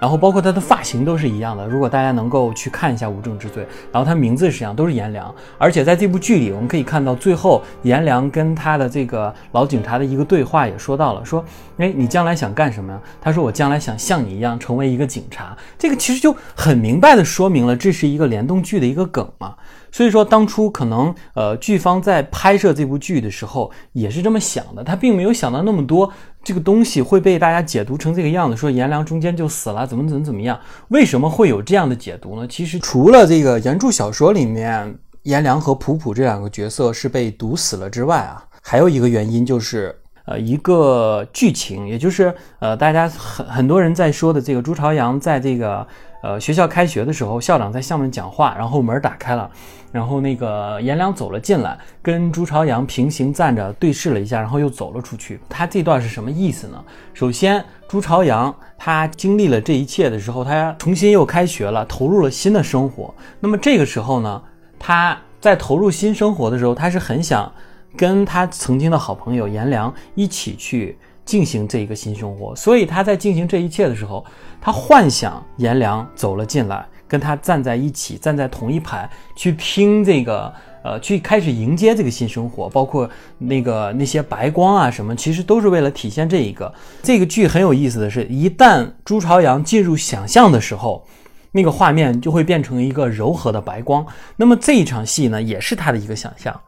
[0.00, 1.66] 然后包括他的发型都是一样的。
[1.68, 5.32] 如果大家能够去看一下《无证之罪》，然后他名字是一样，都是颜良。
[5.58, 11.44] 而且在这部剧里，我们可以看到最后颜良跟他的这个老警察的一个对话，也说到了说，
[11.76, 13.00] 哎，你将来想干什么呀？
[13.20, 15.56] 他说我将来想像你一样成为一个警察。
[15.78, 19.54] 这个其实就很明白的说明了这是一个联动剧的一个梗嘛。
[19.92, 26.12] 所以说当初可能呃剧方在拍摄这部剧的时候也是这么想的，他并没有想到那么多。
[26.42, 30.58] 这个东西会被大家解读成这个样子，说颜良中间就死了，怎么怎么怎么样？
[30.88, 32.48] 为什么会有这样的解读呢？
[32.48, 45.86] 其实除了这个原著小说里面颜良和普普这两个角色是被毒死了之外啊，还有一个原因就是，呃，一个剧情，也就是呃，大家很很多人在说的这个朱朝阳在这个。
[46.22, 49.50] 呃，学校开学的时候，校长在下面讲话，然后门打开了，
[49.90, 55.40] 然后那个颜良走了进来，跟朱朝阳平行站着对视了一下，然后又走了出去。
[55.48, 56.84] 他这段是什么意思呢？
[57.14, 63.14] 首先，朱朝阳他经历了这一切的时候，他重新又开学了，投入了新的生活。
[63.40, 64.42] 那么这个时候呢，
[64.78, 67.50] 他在投入新生活的时候，他是很想
[67.96, 70.98] 跟他曾经的好朋友颜良一起去。
[71.30, 74.26] 进行这一个新生活，所以他在进行这一切的时候，
[74.60, 80.52] 他幻想颜良走了进来，跟他站在一起，站在同一排，去听这个，
[80.82, 83.08] 呃，去开始迎接这个新生活，包括
[83.38, 86.74] 那个那些白光啊什么，其实都是为了体现这一个。
[87.00, 91.06] 这个剧很有意思的是，一旦朱朝阳进入想象的时候，
[91.52, 94.04] 那个画面就会变成一个柔和的白光。
[94.34, 96.60] 那么这一场戏呢，也是他的一个想象。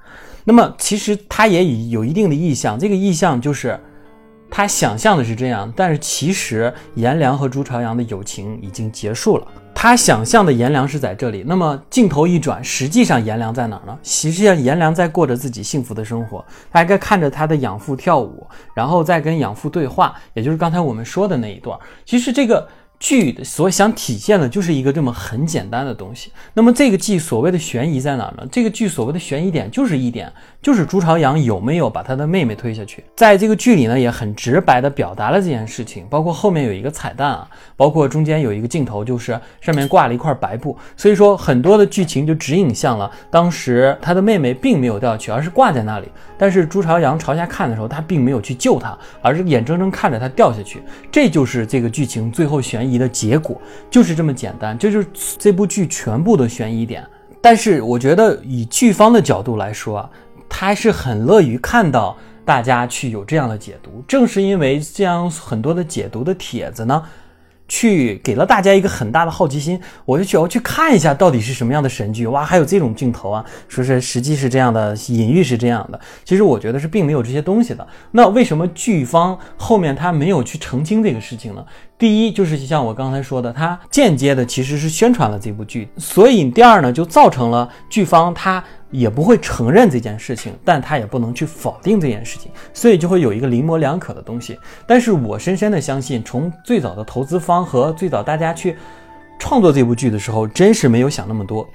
[0.44, 3.76] 那么其实他也有一定的意向，这个意向就是。
[4.54, 9.46] 他想象的是这样，但是其实颜良和朱朝阳的友情已经结束了。
[9.74, 13.98] 他想象的颜良是在这里，那么镜头一转，实际上颜良在哪儿呢？
[14.02, 21.78] 实际上颜良在过着自己幸福的生活，他还在看着他的养父跳舞，然后再跟养父对话，也就是刚才我们说的那一段。
[22.04, 22.68] 其实这个。
[23.02, 26.30] 剧所想体现的就是一个这么很简单的东西。
[26.54, 28.46] 那么这个剧所谓的悬疑在哪呢？
[28.48, 30.32] 这个剧所谓的悬疑点就是一点，
[30.62, 33.02] 就是朱朝阳有没有把他的妹妹推下去。
[33.16, 36.06] 在这个剧里呢，也很直白的表达了这件事情。
[36.08, 40.78] 包括后面有一个彩蛋啊，包括中间有一个镜头，就是上面挂了一块白布。
[40.96, 46.06] 所以说很多的剧情就指引向了当时他的妹妹并没有掉下去，而是挂在那里。
[46.38, 50.80] 但是朱朝阳朝下看的时候，他并没有去救他，而是眼睁睁看着他掉下去。
[51.10, 52.91] 这就是这个剧情最后悬疑。
[52.92, 53.58] 你的结果
[53.90, 57.02] 就是这么简单，这就是这部剧全部的悬疑点。
[57.40, 60.10] 但是我觉得以剧方的角度来说啊，
[60.48, 64.04] 他还是很乐于看到大家去有这样的解读。
[64.06, 67.02] 正是因为这样很多的解读的帖子呢。
[67.72, 75.98] 去给了大家一个很大的好奇心，我就去要去看一下到底是什么样的神剧哇，还有这种镜头啊，说是实际是这样的，隐喻是这样的。
[76.22, 77.86] 其实我觉得是并没有这些东西的。
[78.10, 81.64] 那为什么剧方后面他没有去澄清这个事情呢？
[81.96, 88.62] 第一就是像我刚才说的，他间接的其实是宣传了这部剧，所以第二呢就造成了剧方他。
[88.92, 94.56] 也不会承认这件事情，但他也不能去否定这件事情，所以就会有一个零模两可的东西。
[94.86, 98.76] 但是我深深的相信，从最早的投资方和最早大家去
[99.38, 101.66] 创作这部剧的时候，真是没有想那么多，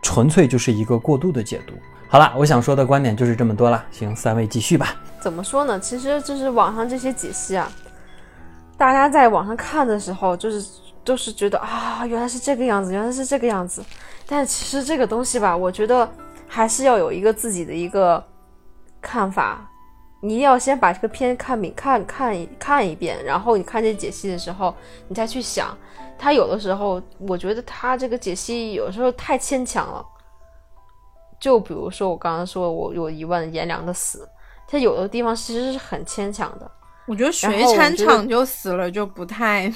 [0.00, 1.74] 纯粹就是一个过度的解读。
[2.08, 3.84] 好了，我想说的观点就是这么多了。
[3.90, 4.94] 行，三位继续吧。
[5.20, 5.78] 怎么说呢？
[5.80, 7.70] 其实就是网上这些解析啊，
[8.78, 10.64] 大家在网上看的时候，就是
[11.04, 13.84] 都是觉得啊，原来是这个样子，原来是这个样子。
[14.28, 16.08] 但其实这个东西吧，我觉得。
[16.52, 18.22] 还是要有一个自己的一个
[19.00, 19.70] 看法，
[20.20, 24.74] 你一定要先把这个片看明看看看一遍，然后你看这解析的时候，
[25.06, 25.78] 你再去想，
[26.18, 30.04] 他有的时候，我觉得他这个解析有时候太牵强了。
[31.38, 34.28] 就比如说我刚刚说我有疑问颜良的死，
[34.66, 36.68] 他有的地方其实是很牵强的。
[37.06, 39.72] 我觉得水产厂就死了就不太。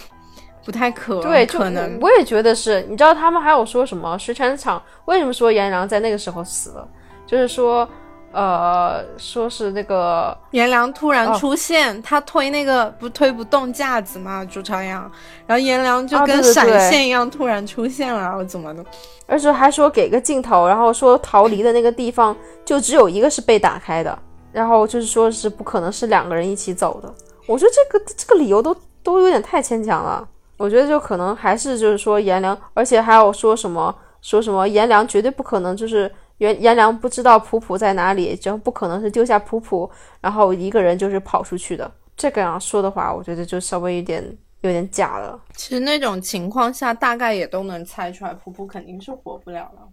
[0.64, 2.82] 不太可对，可能我也觉得是。
[2.88, 4.18] 你知道他们还有说什么？
[4.18, 6.88] 水产厂为什么说颜良在那个时候死了？
[7.26, 7.88] 就是说，
[8.32, 15.10] 呃，说是那个颜良突然哦出现，他推那个不推不动架子嘛，朱朝阳，
[15.46, 18.84] 然后颜良就啊跟闪现一样突然出现了，然后怎么的？
[19.26, 24.18] 而且还说给个镜头，然后说逃离的那个地方就只有一个是被打开的，
[24.52, 27.12] 然后就是说是不可能是两个人一起走的。
[27.46, 30.26] 我觉得这个这个理由都都有点太牵强了。
[30.56, 39.90] 我觉得就可能还是就是说颜良，而且还有说什么说什么颜良绝对不可能就是颜颜良不知道普普在哪里，就不可能是丢下普普，
[40.20, 41.90] 然后一个人就是跑出去的。
[42.16, 44.24] 这个样说的话，我觉得就稍微有点
[44.60, 45.38] 有点假了。
[45.56, 49.88] 其实那种情况下，大概也都能猜出来，普普肯定是活不了了。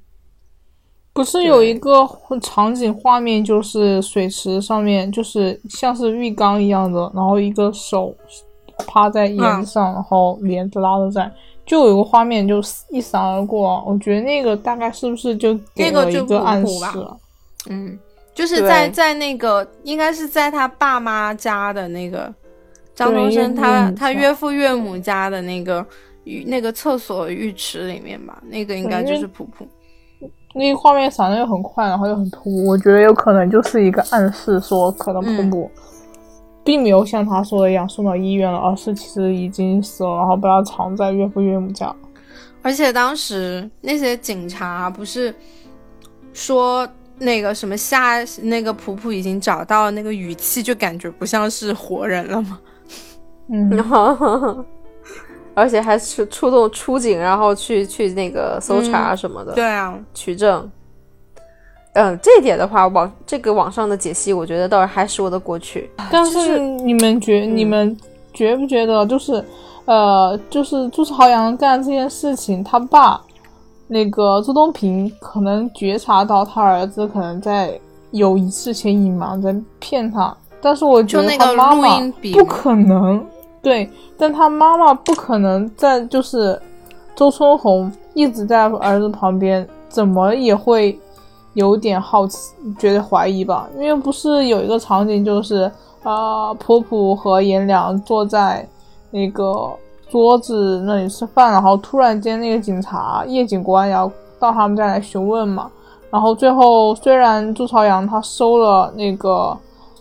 [1.14, 2.08] 不是有一个
[2.42, 8.16] 场景画面，就是水池上面，就是像是浴缸一样的，然后一个手
[8.82, 11.32] 趴在嗯沿上，然后帘子拉着在，
[11.66, 13.84] 就有个画面就一闪而过。
[13.86, 17.18] 我觉得那个大概是不是就给了一那个暗示了？
[17.70, 17.98] 嗯，
[18.34, 22.34] 就是在在那个应该是在他爸妈家的那个
[22.96, 25.86] 张东升他他岳父岳母家的那个
[26.24, 29.68] 浴那个厕所浴池里面吧，那个应该就是普普。
[30.54, 35.72] 那个画面闪的又很快，然后又很突兀，我觉得有可能就是一个暗示，说可能嗯瀑布
[36.64, 41.94] 并没有像他说的一样送到医院了，而是其实已经死了，然后把他藏在岳父岳母家。
[42.62, 45.34] 而且当时那些警察不是
[46.32, 46.88] 说
[47.18, 52.60] 那个什么夏那个普普已经找到那个语气，就感觉不像是活人了吗？
[53.50, 54.66] 嗯，
[55.56, 59.54] 而且还是出动出警，然后去去那个搜查嗯什么的。
[59.54, 60.70] 对啊，取证。
[61.94, 65.90] 嗯，这一点的话，网这个网上的解析，我觉得倒是还说得过去。
[66.12, 67.98] 但是你们觉嗯你们
[68.34, 69.44] 觉不觉得就是
[69.86, 73.20] 呃，就是朱朝阳干这件事情，他爸
[73.88, 77.78] 那个朱东平可能觉察到他儿子可能在
[78.12, 82.00] 有一事情隐瞒，在骗他，但是我觉得他妈妈
[82.34, 83.26] 不可能
[83.62, 86.58] 对，但他妈妈不可能在就是
[87.16, 90.98] 周春红一直在儿子旁边，怎么也会
[91.54, 93.68] 有点好奇，觉得怀疑吧？
[93.78, 95.70] 因为不是有一个场景就是
[96.04, 98.68] 啊，普普和颜良坐在
[99.12, 99.70] 那个
[100.10, 105.70] 桌子那里吃饭，然后突然间那个警察叶警官要到他们家来询问嘛，
[106.10, 109.56] 然后最后虽然朱朝阳他收了那个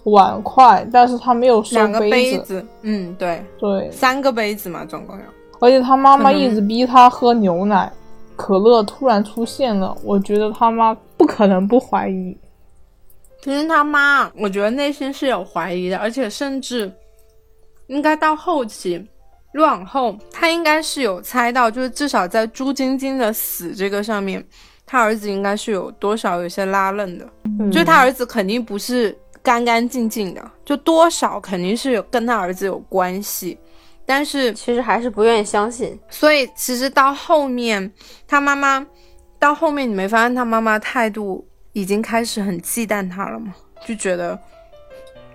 [0.05, 5.23] 碗筷，但是他没有收两个杯子，杯子，嗯，对，对，三个杯子嘛，总共有。
[5.59, 7.93] 而且他妈妈一直逼他喝牛奶，
[8.35, 12.35] 可乐突然出现了，我觉得他妈不可能不怀疑。
[13.43, 16.91] 其实他妈，我觉得内心是有怀疑的，而且甚至
[17.89, 19.07] 应该到后期
[19.53, 24.43] 越往后，他应该是有猜到，就是至少在朱晶晶的死这个上面，
[24.87, 33.59] 他儿子应该是有多少有些拉楞的，嗯就他儿子肯定不是干干净净的，就多少肯定是有跟他儿子有关系，
[34.07, 36.01] 但是其实还是不愿意相信。
[36.09, 37.93] 所以其实到后面，
[38.27, 38.87] 他妈妈
[39.41, 43.53] 到后面，你没发现他妈妈态度已经开始很忌惮他了吗？
[43.87, 44.39] 就觉得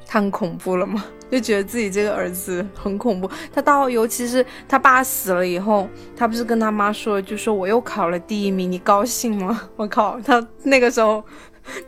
[0.06, 1.03] 他很恐怖了吗？
[1.32, 3.30] 就觉得自己这个儿子很恐怖。
[3.51, 9.64] 他到尤其是他爸死了以后，他不是跟他妈说，就说我又考了第一名，你高兴吗？
[9.76, 11.24] 我靠，他那个时候。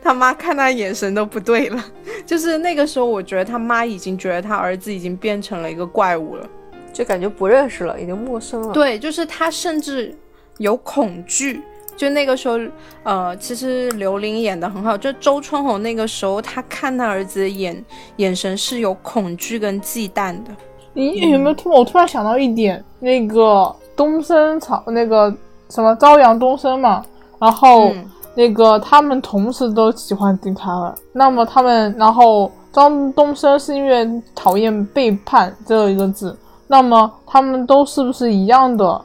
[0.02, 1.84] 他妈看他眼神都不对了，
[2.26, 6.44] 就是那个时候，我觉得他妈已经觉得他儿子已经变成了一个怪物了。
[6.92, 10.12] 就感觉不认识了，已经陌生了。，对，就是他甚至
[10.56, 11.62] 有恐惧。
[11.98, 12.56] 就那个时候，
[13.02, 14.96] 呃，其实刘琳演的很好。
[14.96, 17.84] 就周春红那个时候，她看她儿子的眼
[18.16, 20.50] 眼神是有恐惧跟忌惮的。
[20.94, 21.68] 你有没有突？
[21.68, 25.34] 我突然想到一点，那个东升朝，那个
[25.68, 27.04] 什么朝阳东升嘛，
[27.38, 27.88] 然后。
[27.88, 36.38] 嗯那个他们同时都喜欢丁凯尔，那么他们，然后张东升是因为讨厌背叛这一个字，
[36.68, 39.04] 那么他们都是不是一样的？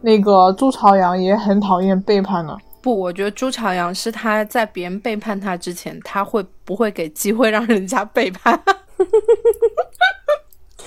[0.00, 2.56] 那个朱朝阳也很讨厌背叛呢。
[2.82, 8.58] 不，我觉得朱朝阳是他在别人背叛他之前，他会不会给机会让人家背叛？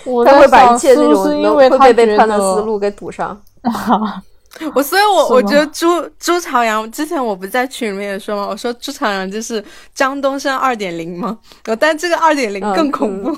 [0.05, 3.39] 我他会把一切那种因为他觉被背叛的思路给堵上。
[4.73, 5.87] 我所以我，我觉得朱
[6.17, 13.37] 朱朝阳之前我不在群里面也说嘛，我说朱朝阳就是张东升二点零嘛，呃但这个二点零嗯更恐怖。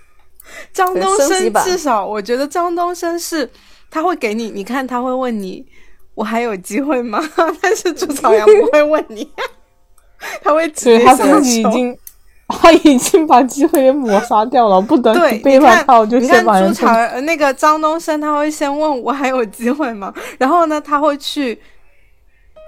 [0.72, 3.50] 张东升至少我觉得张东升是
[3.90, 5.64] 他会给你，你看他会问你
[6.14, 7.20] 我还有机会吗？
[7.60, 9.30] 但是朱朝阳不会问你，
[10.42, 11.96] 他会直接他已经，
[12.48, 20.12] 他已经把机会给抹杀掉了，不等对，你背叛他，我就你先把人看朱朝呃那个张东升，他会先问我还有机会吗？
[20.38, 21.58] 然后呢，他会去，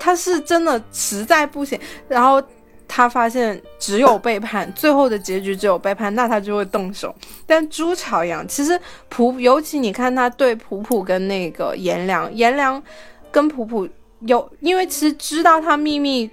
[0.01, 2.43] 他是真的实在不行，然后
[2.89, 7.15] 他发现只有背叛，最后的结局只有背叛，那他就会动手。
[7.47, 8.81] 但朱朝阳其实
[9.11, 12.83] 普，尤其你看他对普普跟那个颜良，颜良
[13.31, 13.87] 跟普普
[14.21, 16.29] 有，因为其实知道他秘密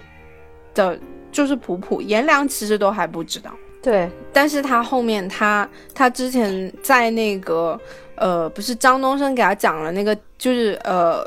[0.74, 0.98] 的
[1.30, 3.52] 就是普普，颜良其实都还不知道。
[3.82, 7.78] 对，但是他后面他他之前在那个
[8.16, 11.24] 呃，不是张东升给他讲了那个，就是呃。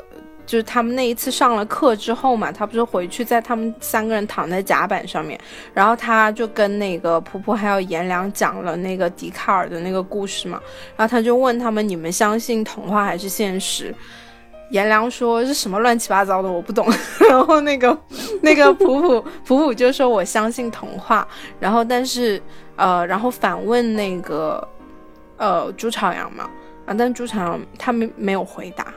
[0.50, 5.38] 就是他们那一次上了课之后嘛，他不是回去在他们三个人躺在甲板上面，
[5.72, 10.60] 然后他就跟那个婆婆还有颜良讲了那个笛卡尔的那个故事嘛，
[10.96, 13.94] 然后他就问他们你们相信童话还是现实？
[14.70, 16.84] 颜良说是什么乱七八糟的我不懂，
[17.30, 17.96] 然后那个
[18.42, 21.26] 那个 普普普普就说我相信童话，
[21.60, 22.42] 然后但是
[22.74, 24.66] 呃然后反问那个
[25.36, 26.50] 呃朱朝阳嘛
[26.86, 28.92] 啊，但朱朝阳他没没有回答。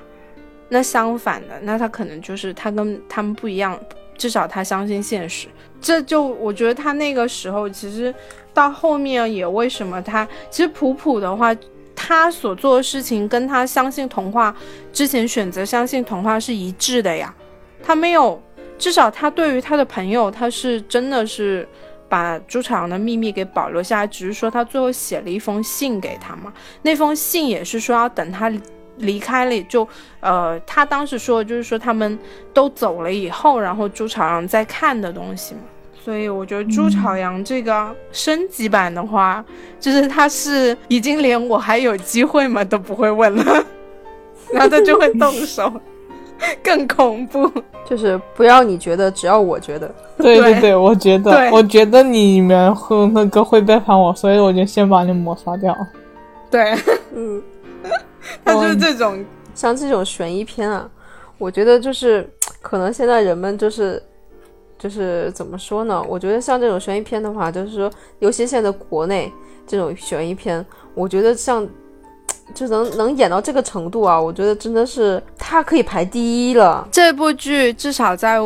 [0.70, 3.80] 那相反的，那他可能就是他跟他们不一样，
[4.18, 5.48] 至少他相信现实。
[5.80, 8.14] 这就我觉得他那个时候其实
[8.54, 11.56] 到后面也为什么他其实普普的话，
[11.96, 14.56] 他所做的事情跟他相信童话
[14.92, 17.36] 之前选择相信童话是一致的呀。
[17.84, 18.42] 他没有，
[18.78, 21.68] 至少他对于他的朋友，他是真的是
[22.08, 26.54] 把朱朝阳的秘密给保留下来，只是说他最后写了一封信给他嘛。
[26.82, 28.52] 那封信也是说要等他。
[28.98, 29.88] 离开了，就，
[30.20, 32.18] 呃，他当时说，就是说他们
[32.54, 35.62] 都走了以后，然后朱朝阳在看的东西嘛。
[36.04, 39.44] 所以我觉得朱朝阳这个升级版的话，
[39.80, 43.66] 就是他是已经连我还有机会吗都不会问了，
[44.52, 45.72] 然后他就会动手，
[46.62, 47.50] 更恐怖。
[47.86, 49.94] 就是不要你觉得，只要我觉得。
[50.18, 55.76] 对对对，我觉得，我觉得你们会那个会背叛我，所以我就先把你抹杀掉。
[56.50, 56.74] 对，
[57.16, 57.42] 嗯。
[58.44, 60.90] 他就是这种，像这种悬疑片啊，
[61.38, 62.30] 我觉得就是
[62.62, 64.02] 可能现在人们就是
[64.78, 66.04] 就是怎么说呢？
[66.08, 69.32] 我觉得像这种悬疑片的话，就是说，尤其现在国内
[69.66, 71.68] 这种悬疑片，我觉得像
[72.54, 76.88] 就能能演到这个程度啊，我觉得真的是它可以排第一了。
[76.92, 78.40] 这部剧至少在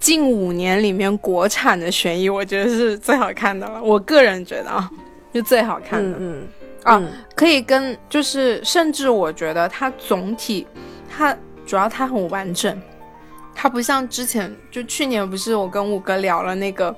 [0.00, 3.82] 近五年里面，国产的悬疑，我觉得是最好看的了。
[3.82, 4.90] 我个人觉得啊，
[5.32, 6.16] 就最好看的。
[6.18, 6.46] 嗯。
[6.84, 7.02] 啊，
[7.34, 10.66] 可以跟就是，甚至我觉得它总体，
[11.10, 12.80] 它主要它很完整，
[13.54, 16.92] 它不像之前就去年不是我跟五哥聊了那个《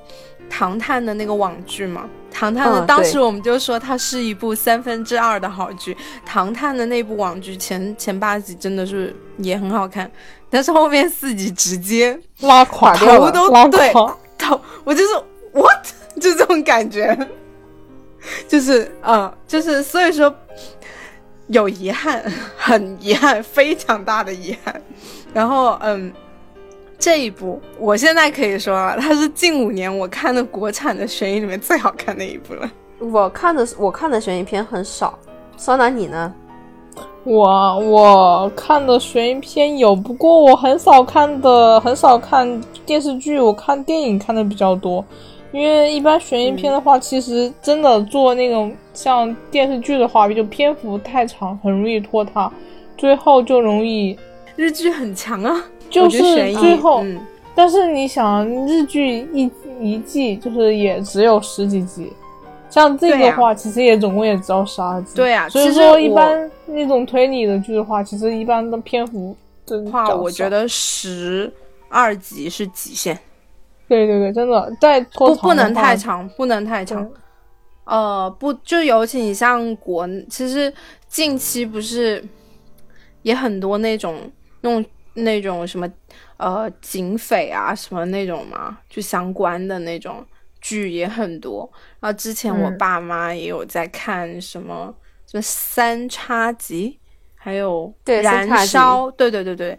[0.49, 2.03] 唐探》的那个网剧嘛？
[2.39, 5.93] 《唐探》的当时我们就说它是一部三分之二的好剧，
[6.25, 10.11] 《唐探》的那部网剧前前八集真的是也很好看，
[10.49, 13.91] 但是后面四集直接拉 垮掉了，头都对
[14.37, 15.13] 头，我就是
[15.53, 15.87] what
[16.19, 17.17] 就 这种感觉。
[18.47, 20.33] 就是，嗯，就是，所以说
[21.47, 22.23] 有遗憾，
[22.57, 24.81] 很遗憾，非常大的遗憾。
[25.33, 26.11] 然后，嗯，
[26.97, 32.69] 这一部我现在可以说了，它是近五年我看的国产的悬疑里面最好看的一部了。
[32.99, 35.17] 我看的我看的悬疑片很少，
[35.55, 36.33] 桑拿你呢？
[37.23, 45.05] 我我看的悬疑片有，不过我很少看的，很少看电视剧，我看电影看的比较多。
[45.51, 52.51] 因为一般悬疑片的话，其实真的做那种像电视剧的话，就篇幅太长，很容易拖沓，
[52.97, 54.17] 最后就容易
[54.55, 56.19] 日剧很强啊，就是
[56.53, 57.03] 最后，
[57.55, 62.11] 但是你想日剧一一季就是也只有十几集，
[62.69, 69.35] 像这个的话，其实也总共也只有十二集，对啊，所以说一般那种推理的剧的话，其实一般的篇幅
[69.65, 71.51] 的话，我觉得十
[71.87, 73.17] 二集是极限。
[73.87, 77.09] 对对对，真的再拖不不能太长，不能太长。
[77.85, 80.71] 呃，不，就尤其你像国，其实
[81.07, 82.21] 近期不是
[83.21, 84.29] 也很多那种
[84.59, 85.89] 那种那种什么
[86.35, 90.25] 呃警匪啊什么那种嘛，就相关的那种
[90.59, 91.69] 剧也很多。
[92.01, 94.93] 然后之前我爸妈也有在看什么
[95.25, 96.99] 什么三叉戟，
[97.35, 99.77] 还有燃烧，对对对对，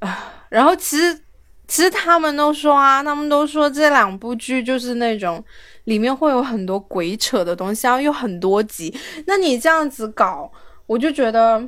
[0.00, 1.23] 啊，然后其实。
[1.66, 5.42] 其实他们都说啊，他们都说这两部剧就是那种
[5.84, 8.94] 里面会有很多鬼扯的东西，然后有很多集。
[9.26, 10.52] 那你这样子搞，
[10.86, 11.66] 我就觉得，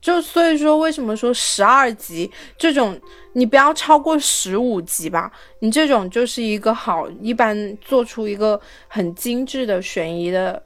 [0.00, 2.28] 就所以说为什么说十二集
[2.58, 3.00] 这种，
[3.34, 5.30] 你不要超过十五集吧？
[5.60, 10.60] 你这种就是一个好，一般做出一个很精致的悬疑的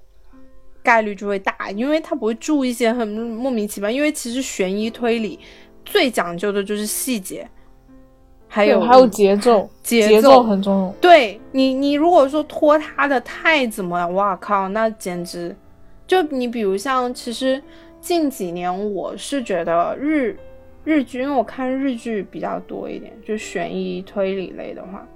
[0.83, 3.91] 概率就会大，因为他不会注一些很莫名其妙。
[3.91, 5.39] 因为其实悬疑推理
[5.85, 7.47] 最讲究的就是细节。
[8.49, 10.94] 还有还有节奏， 节奏很重要。
[11.01, 15.55] 对你，你如果说拖沓的太怎么，哇靠，那简直
[16.07, 17.62] 就你比如像，其实
[18.01, 20.38] 近几年我是觉得日
[20.84, 25.07] 日剧，因为我看日剧比较多一点，就悬疑推理类的话，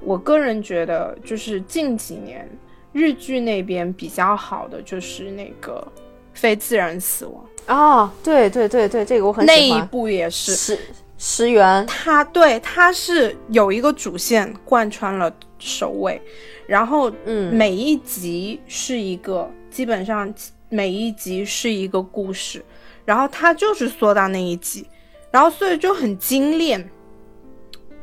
[0.00, 2.48] 我个人觉得，就是近几年
[2.92, 5.86] 日剧那边比较好的就是那个
[6.32, 9.86] 非自然死亡哦，对对对对，这个我很那一喜欢。
[9.88, 10.78] 部也是，石
[11.20, 16.22] 石原，他对他是有一个主线贯穿了首尾，
[16.66, 20.32] 然后嗯，每一集是一个，基本上
[20.68, 22.64] 每一集是一个故事，
[23.04, 24.86] 然后他就是缩到那一集，
[25.32, 26.88] 然后所以就很精炼，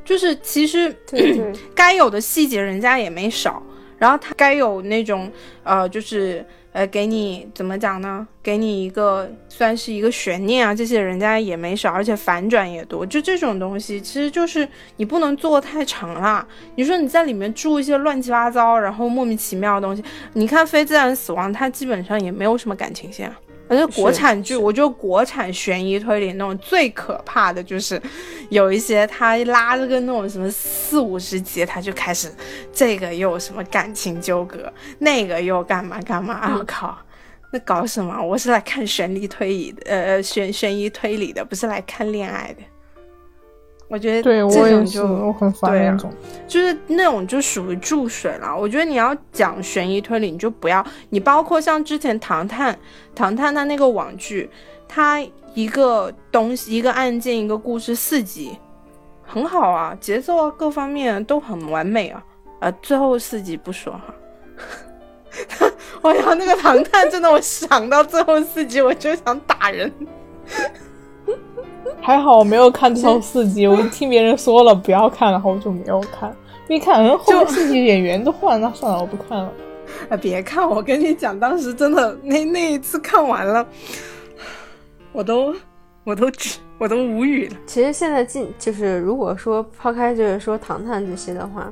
[0.03, 0.93] 就是其实
[1.73, 3.63] 该有的细节人家也没少，
[3.97, 5.31] 然后他该有那种
[5.63, 6.45] 呃，就是
[6.75, 8.27] 呃，给你怎么讲呢？
[8.43, 13.05] 给你一个算是一个悬念啊，这些人家也没少，而且反转也多。
[13.05, 14.67] 就这种东西，其实就是
[14.97, 16.45] 你不能做太长啦。
[16.75, 20.03] 你说你在里面住一些乱七八糟，然后莫名其妙的东西，
[20.33, 23.33] 你看《非自然死亡》，它基本上也没有什么感情线。
[23.67, 27.99] 而且国产剧，我觉得国产悬疑推理那种最可怕的就是，
[28.49, 32.31] 有一些他拉着个那种什么四五十集，他就开始
[32.71, 36.95] 这个又有什么感情纠葛，那个又干嘛干嘛，啊我、靠，
[37.51, 38.21] 那搞什么？
[38.21, 42.61] 我是来看悬疑推理的，呃，悬悬疑推理的，不是来看恋爱的。
[43.95, 46.11] 我觉得对我也是，这种就我很烦对啊那种。
[46.45, 48.53] 就是那种就属于注水了。
[48.53, 52.77] 我觉得你要讲悬疑推理，你就不要你包括像之前唐探，
[53.15, 54.49] 唐探他那个网剧，
[54.85, 58.59] 它一个东西一个案件一个故事四集，
[59.23, 62.21] 很好啊，节奏啊各方面都很完美啊。
[62.59, 64.13] 呃，最后四集不说哈。
[66.03, 69.89] 我呀，那个唐探真的，我想到最后四集我就想打人。
[72.01, 76.35] 还好我没有看最后四集，我听别人说了不要看，然后我就没有看。
[76.67, 79.51] 一看，嗯，后面四集演员都换了，那算了，我不看了。
[80.09, 83.65] 啊， 别看，我跟你讲，当时真的那那一次看完了，
[85.11, 85.53] 我都
[86.03, 86.27] 我都
[86.79, 87.55] 我都无语了。
[87.67, 91.71] 其实现在进就是如果说抛开就是说唐探这些的话，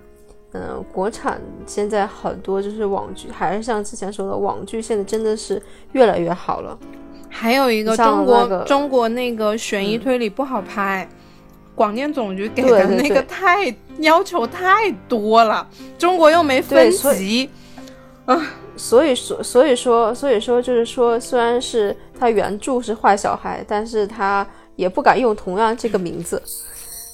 [0.52, 5.62] 嗯、国产现在很多就是网剧，还是像之前说的，网剧现在真的是
[5.94, 6.78] 越来越好了。
[7.34, 11.08] 还有一个中国、那个中国那个悬疑推理不好拍，
[11.74, 15.68] 广电总局给的那个对太要求太多了，
[15.98, 17.50] 中国又没分级，
[18.76, 26.42] 所以说，所以说，所以说，就是说，虽然是他原著是坏小孩，但是他也不敢用同样这个名字，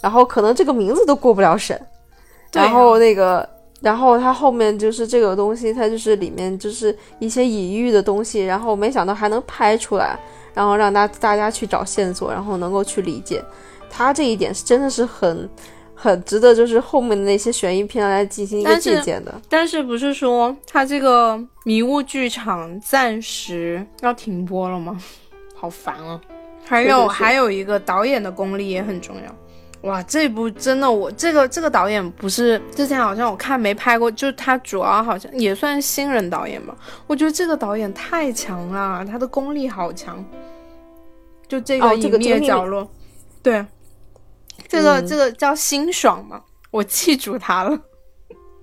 [0.02, 1.84] 然后可能这个名字都过不了审，啊
[2.54, 3.48] 然后那个，
[3.82, 10.20] 然后它后面就是这个东西，它就是里面就是一些隐喻的东西，然后没想到还能拍出来，
[10.54, 13.44] 然后让大大家去找线索，然后能够去理解，
[13.90, 15.50] 它这一点是真的是很。
[16.02, 19.42] 很值得，就是后面的那些悬疑片来进行一个借鉴的。
[19.50, 24.98] 但是不是说它这个迷雾剧场暂时要停播了吗？
[25.54, 26.18] 好烦啊！
[26.64, 29.36] 还有还有一个导演的功力也很重要。
[29.84, 36.76] 哇，这部真的我这个这个导演不是之前好像我看没拍过，就是他主要好像也算新人导演吧。
[37.08, 40.24] 我觉得这个导演太强了，他的功力好强。
[41.48, 42.88] 就这个隐秘的角落，
[43.42, 43.66] 对，
[44.68, 47.76] 这个、嗯这个叫辛爽嘛，我记住他了。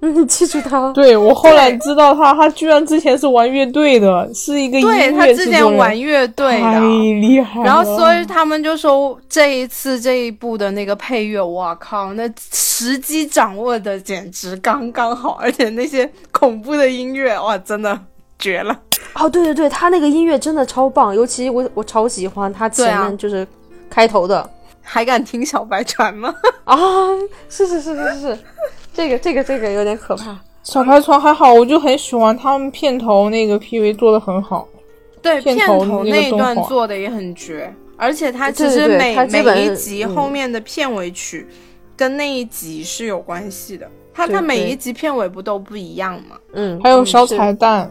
[0.00, 0.92] 嗯，你记住他了。
[0.92, 7.64] 对我后来知道他，他居然之前是玩乐队的，是一个音对他乐制作人，之前玩乐队太的，厉害了。
[7.64, 17.98] 然后所以他们就说这一次这一部的那个配乐，我靠，那时机掌握的简直刚刚好，而且那些恐怖的音乐，哇，真的
[18.38, 18.78] 绝了。
[19.14, 23.46] 哦，对对对，他那个音乐真的超棒，尤其我我超喜欢他前面就是
[23.88, 24.46] 开头的
[24.82, 26.34] 还敢听小白船吗？
[26.64, 26.76] 啊，
[27.48, 28.38] 是是是是是，
[28.96, 30.34] 这个这个这个有点可怕。
[30.62, 34.66] 小排船还好，我就很喜欢他们片头那个 PV 做的很好。
[35.20, 41.46] 对，片片头那一段做的也很绝，而且它其实每每一集后面的片尾曲
[41.94, 43.86] 跟那一集是有关系的。
[44.14, 46.36] 它对它每一集片尾不都不一样吗？
[46.54, 47.90] 嗯，还有小彩蛋，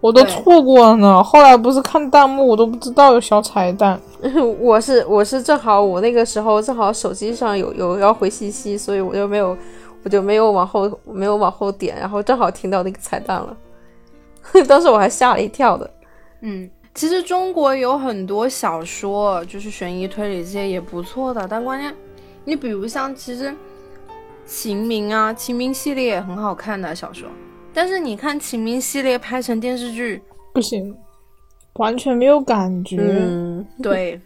[0.00, 1.22] 我都错过了呢。
[1.22, 3.98] 后来不是看弹幕，我都不知道有小彩蛋。
[4.60, 9.56] 我是我是正好我那个时候正好手机上有有要回信息，所以我就没有
[10.02, 13.56] 我就没有往后没有往后点，然后正好听到那个彩蛋了，
[14.66, 15.88] 当时我还吓了一跳的。
[16.40, 21.94] 嗯，其实中国有很多小说，就是悬疑推理这些也不错的，但关键
[22.44, 23.54] 你比如像其实
[24.44, 27.28] 秦明啊，秦明系列也很好看的小说，
[27.72, 30.20] 但是你看秦明系列拍成电视剧，
[30.52, 30.96] 不行，
[31.74, 32.96] 完全没有感觉。
[32.98, 34.20] 嗯，对。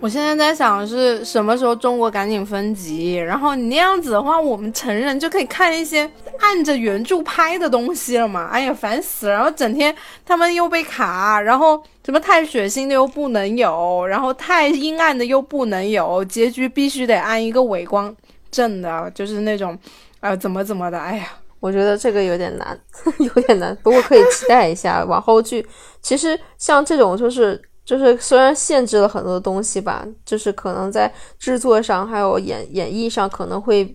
[0.00, 8.48] 我现在在想是什么时候中国赶紧分级，然后你那样子的话，我们成人就可以看一些按着原著拍的东西了嘛？
[8.50, 9.34] 哎呀，烦死了！
[9.34, 9.94] 然后整天
[10.24, 18.14] 他们又被卡，然后什么太血腥的又不能有，然后太阴暗的又不能有，结局必须得按一个伪光
[18.50, 19.78] 正的，就是那种
[20.20, 21.26] 呃怎么怎么的，哎呀，
[21.60, 22.80] 我觉得这个有点难，
[23.18, 25.66] 有点难，不过可以期待一下往后剧。
[26.00, 27.60] 其实像这种就是
[27.90, 33.92] 就是虽然限制了很多东西吧，就是可能在制作上还有演演绎上可能会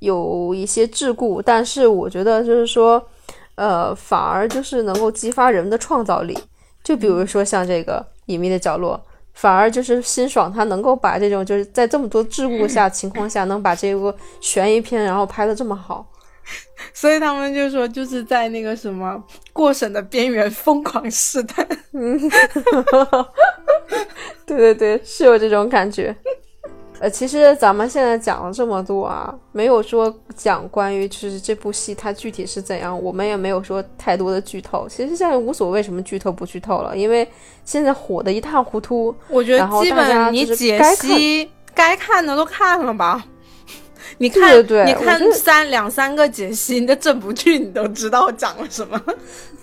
[0.00, 3.02] 有一些桎梏，但是我觉得就是说，
[3.54, 6.38] 呃，反而就是能够激发人们的创造力。
[6.82, 9.02] 就比如说像这个隐秘的角落，
[9.32, 16.06] 反而就是辛爽他能够把这种就是在这么多桎梏下 情况下，能把这个悬疑片然后拍的这么好。
[16.92, 19.22] 所以他们就说就是在那个什么
[19.52, 21.66] 过审的边缘疯狂试探。
[21.92, 22.18] 嗯，
[24.46, 26.14] 对对对，是有这种感觉。
[27.00, 34.88] 呃，其实咱们现在讲了这么多啊，没有说讲关于就是这部戏它具体是怎样，我们也没有说太多的剧透。
[34.88, 37.28] 其实现在无所谓什么剧透不剧透了，因为
[37.64, 39.14] 现在火的一塌糊涂。
[39.28, 43.24] 我觉得基本你解析该看的都看了吧。
[44.18, 49.00] 你看，你看三两三个解析，那整部剧你都知道讲了什么。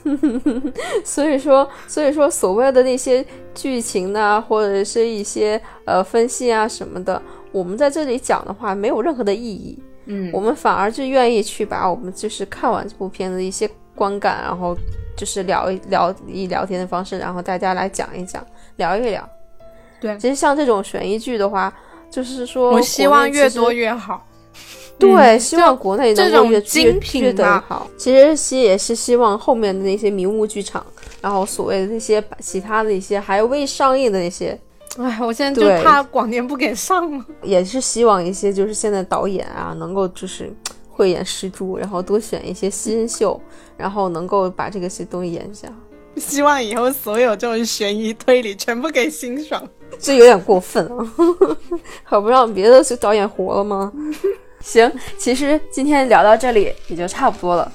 [1.05, 7.21] 所以说，所以说，所谓的那些剧情呢，或者是一些呃分析啊什么的，
[7.51, 9.77] 我们在这里讲的话，没有任何的意义。
[10.05, 14.75] 嗯，我们反而就愿意去把我们就是看完这部片子的一些观感，然后
[15.15, 18.45] 就是聊一聊以聊天的方式，然后大家来讲一讲，
[18.77, 19.29] 聊一聊。
[19.99, 21.71] 对，其实像这种悬疑剧的话，
[22.09, 24.25] 就是说，我希望越多越好。
[24.99, 27.87] 对，希望国内这种精品的好。
[27.97, 30.85] 其实希也是希望后面的那些迷雾剧场，
[31.21, 34.59] 然后所谓的那些其他的一些还未上映的那些，
[34.97, 37.25] 哎，我现在就怕广电不给上了。
[37.41, 40.53] 也是希望一些就是现在导演啊，能够就是
[40.89, 43.41] 慧眼识珠，然后多选一些新秀，
[43.77, 45.67] 然后能够把这个些东西演下。
[46.17, 49.67] 希望以后所有这种悬疑推理全部给欣赏，
[49.97, 51.13] 这有点过分啊！
[52.03, 53.91] 可不让别的导演活了吗？
[54.61, 57.71] 行，其实今天聊到这里也就差不多了。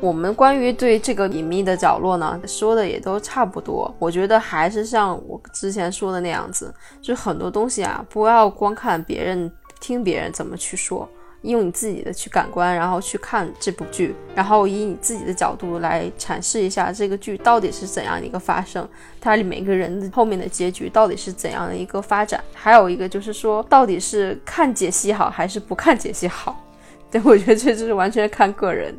[0.00, 3.94] 我们关于对这个隐秘的角落呢，说的也都差不多。
[3.98, 11.08] 我觉得还是像我之前说的那样子，就很多东西啊，不要光看别人、听别人怎么去说。
[11.50, 18.88] 用你自己的去感官，然后去看这部剧，然后以你自己的角度来阐释一下这个剧到底是怎样的一个发生，
[19.20, 26.58] 它里每个人的后面的结局到底是怎样的一个发展，还有一个就是说，到底是看解析好还是不看解析好？
[27.10, 28.92] 对我觉得这就是完全看个人。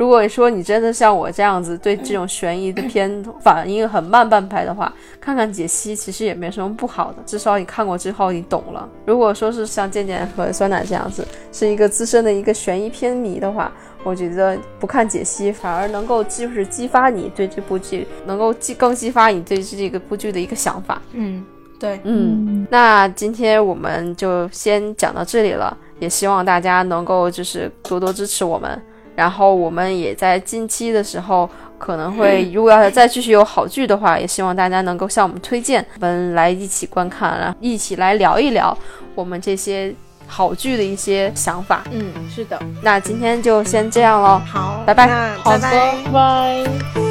[0.00, 4.90] 如果说你真的像我这样子对这种悬疑的片反应很慢半拍的话，
[5.20, 8.88] 看看解析其实也没什么不好的，至少你看过之后你懂了。
[9.04, 11.22] 如果说是像健健和酸奶这样子
[11.52, 13.70] 是一个资深的一个悬疑片迷的话，
[14.02, 21.02] 我觉得不看解析反而能够就是激发你对这部剧能够激更激发你对这个部剧的一个想法。
[21.12, 21.44] 嗯，
[21.78, 28.80] 对，嗯，那今天我们就先讲到这里了，也希望大家能够就是多多支持我们。
[29.16, 31.48] 然后我们也在近期的时候
[31.78, 38.76] 可能会， 如果要是再继续有好剧的话，也希望大家能够向我们推荐，我们来一起观看，然后一起来聊一聊
[39.14, 39.92] 我们这些
[40.26, 41.82] 好剧的一些想法。
[41.90, 42.58] 嗯，是的。
[42.82, 44.40] 那今天就先这样喽。
[44.46, 45.08] 好，拜拜。
[45.38, 47.09] 好拜，拜拜。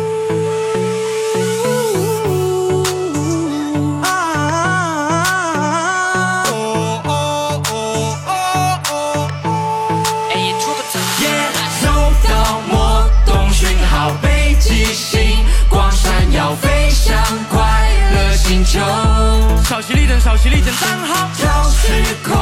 [19.70, 21.30] 稍息立正，稍息立正，站好。
[21.38, 22.34] 超时空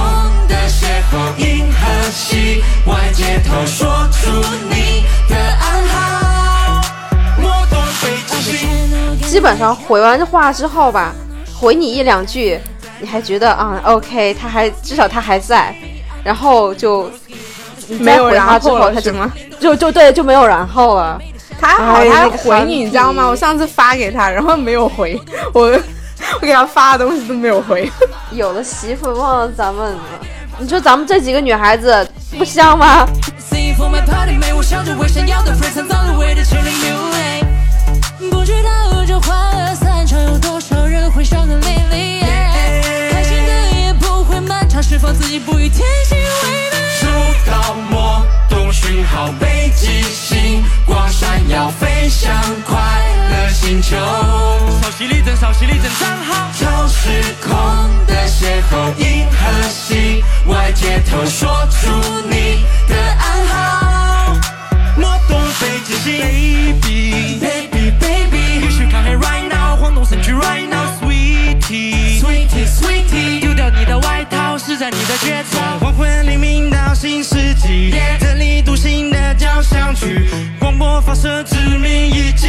[0.47, 4.31] 的邂逅，银河系，外街头说出
[4.69, 6.81] 你的暗号。
[7.37, 9.29] 莫懂北极星。
[9.29, 11.13] 基本上回完这话之后吧，
[11.53, 12.57] 回你一两句，
[13.01, 15.75] 你还觉得啊，OK，他还至少他还在，
[16.23, 17.11] 然后就
[17.99, 21.21] 没有然后了，他怎么就就对就没有然后了。
[21.59, 23.27] 他好，他回你，你知道吗？
[23.27, 25.19] 我上次发给他，然后没有回
[25.53, 25.77] 我。
[26.41, 27.91] 我给他发的东西都没有回，
[28.31, 29.99] 有的媳妇忘了咱们了。
[30.59, 33.07] 你说咱们这几个女孩子不香吗？
[38.29, 42.21] 不知道这欢乐散场有多少人会伤痕累累，
[43.11, 46.23] 开心的也不会漫长，释放自己不与天行为
[46.71, 46.81] 难。
[46.99, 47.07] 收
[47.49, 52.33] 到讯号，北极星光闪耀，飞向
[52.65, 53.06] 快乐
[53.67, 53.97] 星球，
[54.81, 56.49] 稍息立正，稍息立正，站好。
[56.57, 57.09] 超时
[57.43, 57.51] 空
[58.07, 59.35] 的邂逅，银河
[59.67, 61.89] 系外街头说出
[62.29, 64.37] 你的暗号。
[64.95, 66.17] 摩登最自星
[66.79, 75.59] ，Baby，Baby，Baby，You should come here right now，晃动身躯 right now，Sweetie，Sweetie，Sweetie，丢掉你的外套，施展你的绝招。
[75.81, 82.47] 黄昏黎明到新世纪，整理独行的交响曲，广播发射致命一击。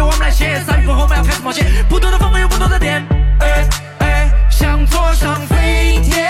[0.00, 1.66] 我们来写，下一步我们要开始冒险。
[1.88, 3.04] 不同的风格有不同的点，
[3.40, 3.68] 哎
[3.98, 6.24] 哎，向左上飞天。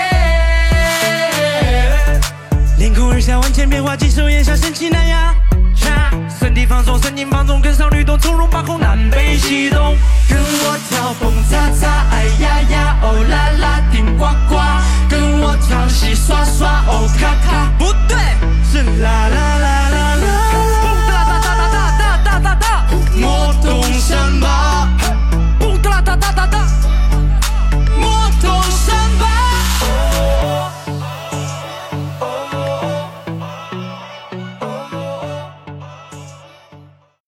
[2.77, 5.33] 凌空而下万千变化，几手眼下神奇难押。
[6.39, 9.95] 身体放松，神经放松，跟上律动，从容把控南北西东。
[10.29, 14.55] 跟我跳蹦擦擦，哎呀呀，哦啦啦，顶呱呱。
[15.09, 18.17] 跟我唱戏耍耍，哦咔咔，不对，
[18.71, 20.66] 是啦啦啦啦啦。
[25.59, 25.81] Boom!
[25.81, 26.96] Da da da da da